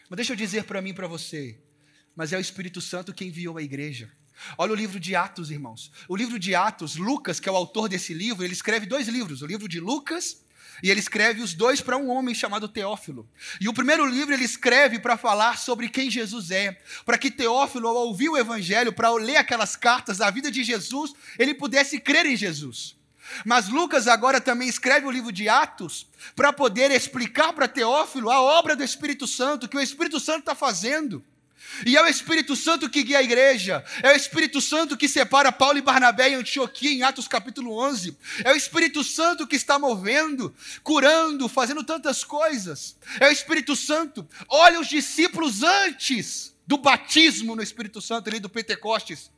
[0.10, 1.58] Mas deixa eu dizer para mim e para você,
[2.16, 4.12] mas é o Espírito Santo quem enviou a igreja.
[4.58, 5.92] Olha o livro de Atos, irmãos.
[6.08, 9.42] O livro de Atos, Lucas, que é o autor desse livro, ele escreve dois livros:
[9.42, 10.44] o livro de Lucas
[10.84, 13.30] e ele escreve os dois para um homem chamado Teófilo.
[13.60, 17.88] E o primeiro livro ele escreve para falar sobre quem Jesus é, para que Teófilo,
[17.88, 22.26] ao ouvir o evangelho, para ler aquelas cartas da vida de Jesus, ele pudesse crer
[22.26, 22.95] em Jesus.
[23.44, 28.42] Mas Lucas agora também escreve o livro de Atos para poder explicar para Teófilo a
[28.42, 31.24] obra do Espírito Santo, que o Espírito Santo está fazendo.
[31.86, 33.84] E é o Espírito Santo que guia a igreja.
[34.04, 38.18] É o Espírito Santo que separa Paulo e Barnabé em Antioquia, em Atos capítulo 11.
[38.44, 40.54] É o Espírito Santo que está movendo,
[40.84, 42.96] curando, fazendo tantas coisas.
[43.20, 44.28] É o Espírito Santo.
[44.48, 49.32] Olha os discípulos antes do batismo no Espírito Santo, ali do Pentecostes.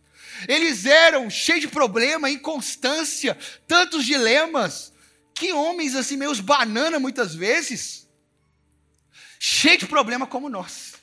[0.47, 4.93] Eles eram cheios de problema, inconstância, tantos dilemas.
[5.33, 8.07] Que homens assim, meus banana muitas vezes.
[9.39, 10.95] Cheio de problema como nós.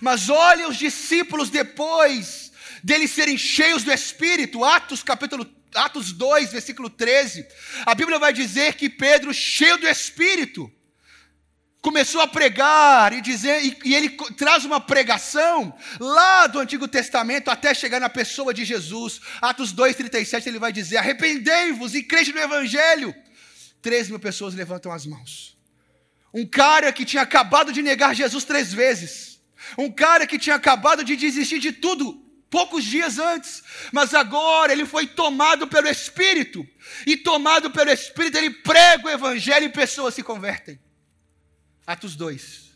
[0.00, 2.52] Mas olha os discípulos depois
[2.82, 7.46] deles serem cheios do Espírito, Atos capítulo Atos 2, versículo 13.
[7.86, 10.70] A Bíblia vai dizer que Pedro, cheio do Espírito,
[11.80, 17.50] começou a pregar e dizer e, e, ele traz uma pregação lá do Antigo Testamento
[17.50, 19.20] até chegar na pessoa de Jesus.
[19.40, 23.14] Atos 2:37 ele vai dizer: "Arrependei-vos e crede no evangelho".
[23.80, 25.56] Três mil pessoas levantam as mãos.
[26.32, 29.30] Um cara que tinha acabado de negar Jesus três vezes
[29.76, 33.62] um cara que tinha acabado de desistir de tudo poucos dias antes,
[33.92, 36.66] mas agora ele foi tomado pelo Espírito,
[37.06, 40.78] e tomado pelo Espírito, ele prega o Evangelho e pessoas se convertem.
[41.90, 42.70] Atos 2.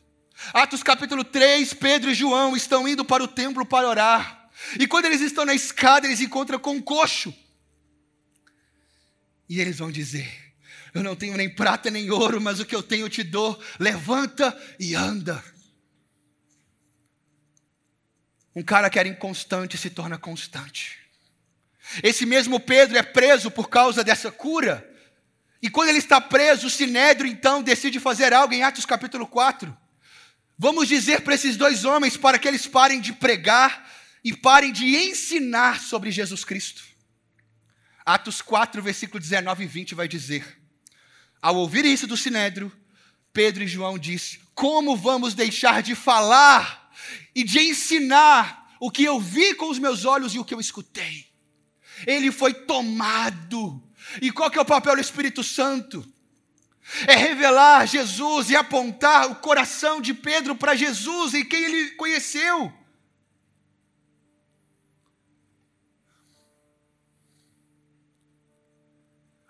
[0.52, 5.04] Atos capítulo 3, Pedro e João estão indo para o templo para orar, e quando
[5.04, 7.32] eles estão na escada, eles encontram com um coxo,
[9.48, 10.28] e eles vão dizer:
[10.92, 13.56] Eu não tenho nem prata nem ouro, mas o que eu tenho eu te dou.
[13.78, 15.44] Levanta e anda.
[18.52, 20.98] Um cara que era inconstante se torna constante.
[22.02, 24.92] Esse mesmo Pedro é preso por causa dessa cura.
[25.64, 29.74] E quando ele está preso, o Sinédrio então decide fazer algo em Atos capítulo 4.
[30.58, 33.90] Vamos dizer para esses dois homens para que eles parem de pregar
[34.22, 36.82] e parem de ensinar sobre Jesus Cristo.
[38.04, 40.60] Atos 4, versículo 19 e 20 vai dizer:
[41.40, 42.70] Ao ouvir isso do Sinédrio,
[43.32, 46.92] Pedro e João disse: Como vamos deixar de falar
[47.34, 50.60] e de ensinar o que eu vi com os meus olhos e o que eu
[50.60, 51.26] escutei?
[52.06, 53.82] Ele foi tomado.
[54.20, 56.06] E qual que é o papel do Espírito Santo?
[57.06, 62.72] é revelar Jesus e apontar o coração de Pedro para Jesus e quem ele conheceu.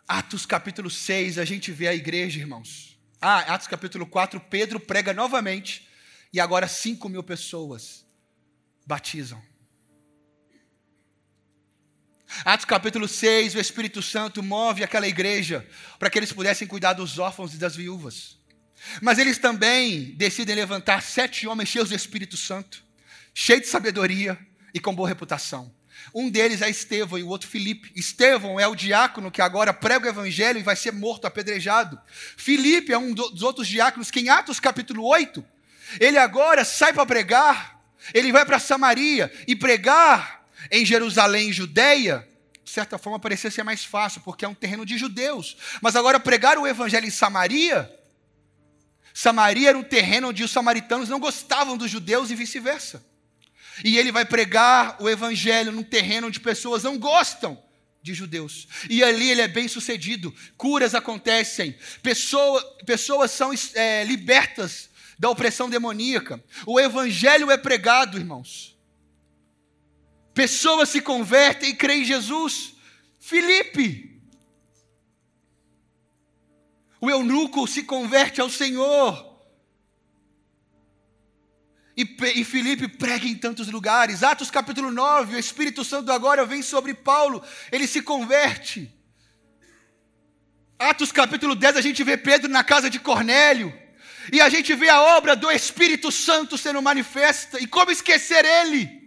[0.07, 2.99] Atos capítulo 6, a gente vê a igreja, irmãos.
[3.21, 5.89] Ah, Atos capítulo 4, Pedro prega novamente
[6.33, 8.05] e agora 5 mil pessoas
[8.87, 9.43] batizam.
[12.45, 15.67] Atos capítulo 6, o Espírito Santo move aquela igreja
[15.99, 18.37] para que eles pudessem cuidar dos órfãos e das viúvas.
[19.01, 22.85] Mas eles também decidem levantar sete homens cheios do Espírito Santo,
[23.33, 24.39] cheios de sabedoria
[24.75, 25.75] e com boa reputação.
[26.15, 27.91] Um deles é Estevão e o outro Filipe.
[27.97, 31.99] Estevão é o diácono que agora prega o evangelho e vai ser morto, apedrejado.
[32.37, 35.43] Filipe é um dos outros diáconos que em Atos capítulo 8,
[35.99, 37.81] ele agora sai para pregar,
[38.13, 42.34] ele vai para Samaria e pregar em Jerusalém, Judeia,
[42.65, 45.57] de certa forma parecia ser mais fácil, porque é um terreno de judeus.
[45.83, 47.91] Mas agora pregar o evangelho em Samaria,
[49.13, 53.05] Samaria era um terreno onde os samaritanos não gostavam dos judeus e vice-versa.
[53.85, 57.63] E ele vai pregar o evangelho num terreno onde pessoas não gostam
[58.03, 58.67] de judeus.
[58.91, 65.71] E ali ele é bem sucedido, curas acontecem, pessoa, pessoas são é, libertas da opressão
[65.71, 66.43] demoníaca.
[66.67, 68.74] O evangelho é pregado, irmãos.
[70.35, 72.75] Pessoas se convertem e creem em Jesus.
[73.21, 74.21] Filipe.
[77.01, 79.33] O eunuco se converte ao Senhor.
[81.97, 82.03] E,
[82.35, 84.25] e Filipe prega em tantos lugares.
[84.25, 88.93] Atos capítulo 9, o Espírito Santo agora vem sobre Paulo, ele se converte.
[90.77, 93.73] Atos capítulo 10, a gente vê Pedro na casa de Cornélio.
[94.33, 97.61] E a gente vê a obra do Espírito Santo sendo manifesta.
[97.61, 99.04] E como esquecer ele?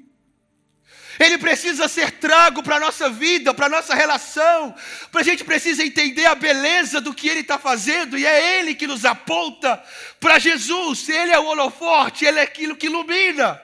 [1.20, 4.76] Ele precisa ser trago para a nossa vida, para a nossa relação,
[5.13, 8.86] a gente precisa entender a beleza do que Ele está fazendo, e é Ele que
[8.86, 9.82] nos aponta
[10.20, 13.59] para Jesus, Ele é o holoforte, Ele é aquilo que ilumina.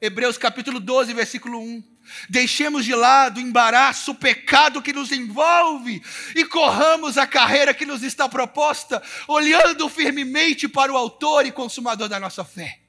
[0.00, 1.96] Hebreus capítulo 12, versículo 1.
[2.30, 6.00] Deixemos de lado o embaraço, o pecado que nos envolve
[6.34, 12.08] e corramos a carreira que nos está proposta, olhando firmemente para o Autor e Consumador
[12.08, 12.85] da nossa fé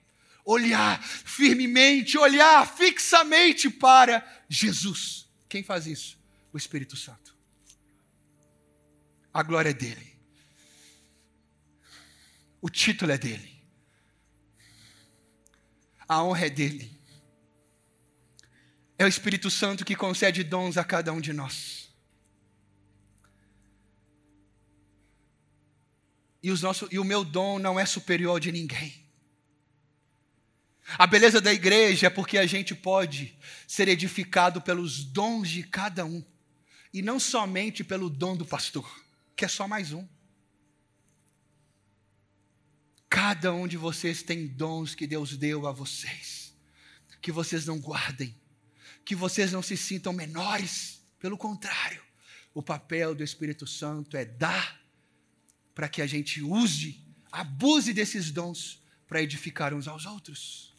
[0.48, 5.28] olhar firmemente, olhar fixamente para Jesus.
[5.50, 6.18] Quem faz isso?
[6.54, 7.36] O Espírito Santo.
[9.34, 10.18] A glória é dele.
[12.62, 13.62] O título é dele.
[16.08, 16.98] A honra é dele.
[18.98, 21.93] É o Espírito Santo que concede dons a cada um de nós.
[26.41, 29.07] E, os nossos, e o meu dom não é superior de ninguém.
[30.95, 36.05] A beleza da igreja é porque a gente pode ser edificado pelos dons de cada
[36.05, 36.23] um,
[36.93, 38.89] e não somente pelo dom do pastor,
[39.35, 40.07] que é só mais um.
[43.09, 46.55] Cada um de vocês tem dons que Deus deu a vocês,
[47.21, 48.33] que vocês não guardem,
[49.03, 52.01] que vocês não se sintam menores, pelo contrário,
[52.53, 54.81] o papel do Espírito Santo é dar
[55.75, 60.76] para que a gente use, abuse desses dons para edificar uns aos outros.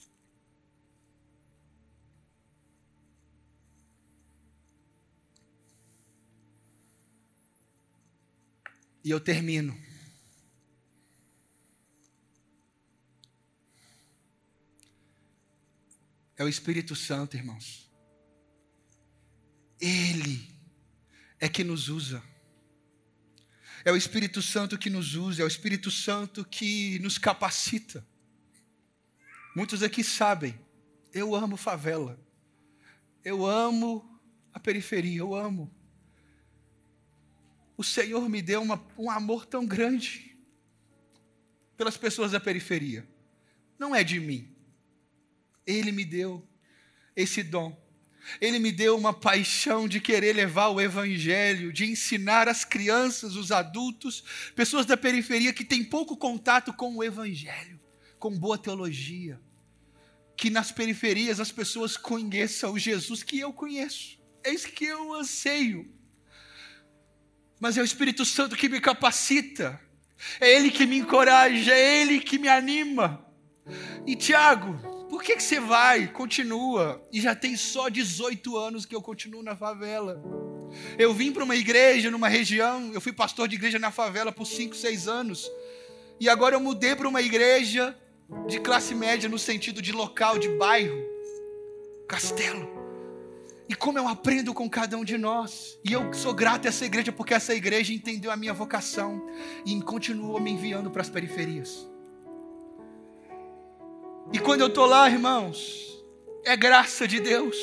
[9.08, 9.74] E eu termino.
[16.36, 17.90] É o Espírito Santo, irmãos.
[19.80, 20.54] Ele
[21.40, 22.22] é que nos usa.
[23.82, 28.06] É o Espírito Santo que nos usa, é o Espírito Santo que nos capacita.
[29.56, 30.54] Muitos aqui sabem,
[31.14, 32.20] eu amo favela.
[33.24, 34.20] Eu amo
[34.52, 35.74] a periferia, eu amo
[37.78, 40.36] o Senhor me deu uma, um amor tão grande
[41.76, 43.08] pelas pessoas da periferia.
[43.78, 44.52] Não é de mim.
[45.64, 46.44] Ele me deu
[47.14, 47.80] esse dom.
[48.40, 53.52] Ele me deu uma paixão de querer levar o Evangelho, de ensinar as crianças, os
[53.52, 54.24] adultos,
[54.56, 57.80] pessoas da periferia que têm pouco contato com o Evangelho,
[58.18, 59.40] com boa teologia.
[60.36, 64.18] Que nas periferias as pessoas conheçam o Jesus que eu conheço.
[64.42, 65.96] É isso que eu anseio.
[67.60, 69.80] Mas é o Espírito Santo que me capacita,
[70.40, 73.24] é Ele que me encoraja, é Ele que me anima.
[74.06, 74.78] E Tiago,
[75.08, 76.06] por que, que você vai?
[76.08, 77.02] Continua.
[77.12, 80.22] E já tem só 18 anos que eu continuo na favela.
[80.98, 84.46] Eu vim para uma igreja numa região, eu fui pastor de igreja na favela por
[84.46, 85.50] 5, 6 anos.
[86.20, 87.96] E agora eu mudei para uma igreja
[88.46, 91.02] de classe média no sentido de local, de bairro,
[92.06, 92.77] castelo.
[93.68, 95.78] E como eu aprendo com cada um de nós.
[95.84, 99.26] E eu sou grato a essa igreja porque essa igreja entendeu a minha vocação
[99.66, 101.86] e continuou me enviando para as periferias.
[104.32, 106.02] E quando eu estou lá, irmãos,
[106.44, 107.56] é graça de Deus,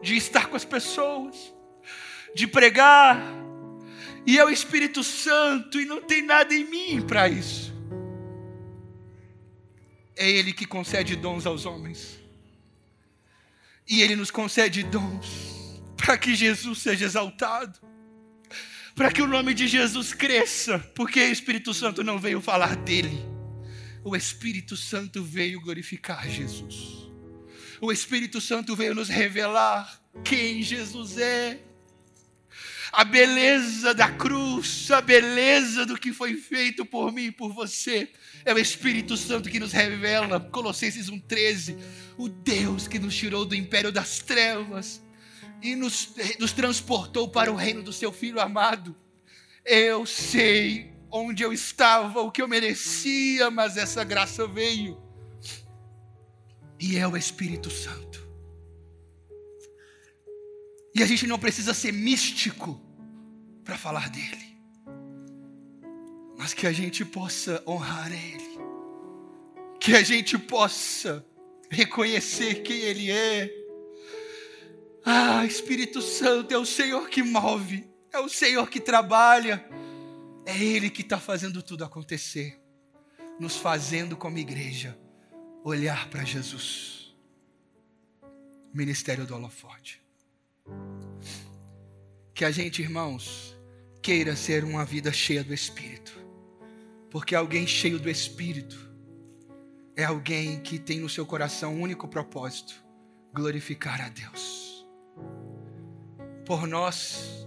[0.00, 1.52] de estar com as pessoas,
[2.34, 3.20] de pregar,
[4.26, 7.72] e é o Espírito Santo, e não tem nada em mim para isso.
[10.16, 12.21] É Ele que concede dons aos homens,
[13.88, 17.78] e Ele nos concede dons para que Jesus seja exaltado,
[18.94, 23.32] para que o nome de Jesus cresça, porque o Espírito Santo não veio falar dele
[24.04, 27.10] o Espírito Santo veio glorificar Jesus.
[27.80, 31.60] O Espírito Santo veio nos revelar quem Jesus é.
[32.92, 38.10] A beleza da cruz, a beleza do que foi feito por mim e por você.
[38.44, 41.78] É o Espírito Santo que nos revela, Colossenses 1,13.
[42.18, 45.00] O Deus que nos tirou do império das trevas
[45.62, 48.94] e nos, nos transportou para o reino do seu Filho amado.
[49.64, 55.00] Eu sei onde eu estava, o que eu merecia, mas essa graça veio.
[56.80, 58.21] E é o Espírito Santo.
[60.94, 62.80] E a gente não precisa ser místico
[63.64, 64.58] para falar dele,
[66.36, 68.58] mas que a gente possa honrar ele,
[69.80, 71.24] que a gente possa
[71.70, 73.50] reconhecer quem ele é.
[75.04, 79.64] Ah, Espírito Santo é o Senhor que move, é o Senhor que trabalha.
[80.44, 82.60] É Ele que está fazendo tudo acontecer,
[83.38, 84.98] nos fazendo como igreja
[85.62, 87.14] olhar para Jesus.
[88.74, 90.01] Ministério do Holofote.
[92.34, 93.56] Que a gente, irmãos,
[94.02, 96.12] queira ser uma vida cheia do Espírito,
[97.10, 98.90] porque alguém cheio do Espírito
[99.96, 102.74] é alguém que tem no seu coração um único propósito:
[103.34, 104.86] glorificar a Deus.
[106.44, 107.46] Por nós,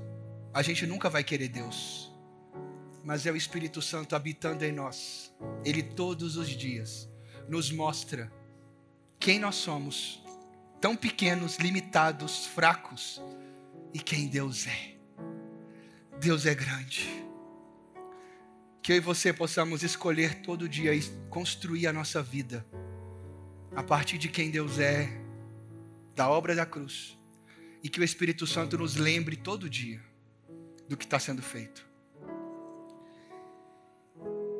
[0.53, 2.05] a gente nunca vai querer Deus
[3.05, 5.31] mas é o Espírito Santo habitando em nós.
[5.63, 7.07] Ele todos os dias
[7.47, 8.33] nos mostra
[9.19, 10.24] quem nós somos,
[10.79, 13.21] tão pequenos, limitados, fracos,
[13.93, 14.95] e quem Deus é.
[16.19, 17.23] Deus é grande.
[18.81, 22.65] Que eu e você possamos escolher todo dia e construir a nossa vida
[23.75, 25.09] a partir de quem Deus é,
[26.15, 27.17] da obra da cruz,
[27.83, 30.01] e que o Espírito Santo nos lembre todo dia
[30.87, 31.85] do que está sendo feito.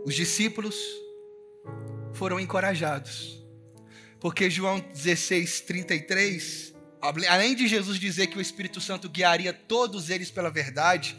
[0.05, 0.75] Os discípulos
[2.13, 3.44] foram encorajados.
[4.19, 6.73] Porque João 16, 33,
[7.27, 11.17] além de Jesus dizer que o Espírito Santo guiaria todos eles pela verdade,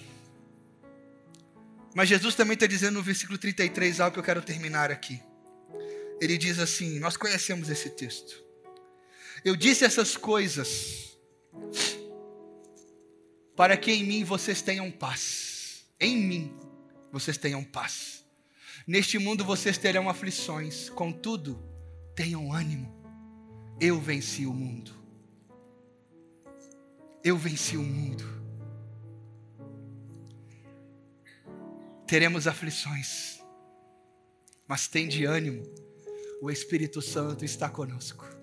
[1.95, 5.23] mas Jesus também está dizendo no versículo 33 algo que eu quero terminar aqui.
[6.21, 8.45] Ele diz assim: Nós conhecemos esse texto.
[9.45, 11.17] Eu disse essas coisas
[13.57, 15.87] para que em mim vocês tenham paz.
[15.99, 16.55] Em mim
[17.11, 18.25] vocês tenham paz.
[18.87, 21.59] Neste mundo vocês terão aflições, contudo,
[22.17, 22.91] tenham ânimo.
[23.79, 24.91] Eu venci o mundo.
[27.23, 28.25] Eu venci o mundo.
[32.07, 33.43] Teremos aflições,
[34.67, 35.63] mas tem de ânimo.
[36.41, 38.36] O Espírito Santo está conosco.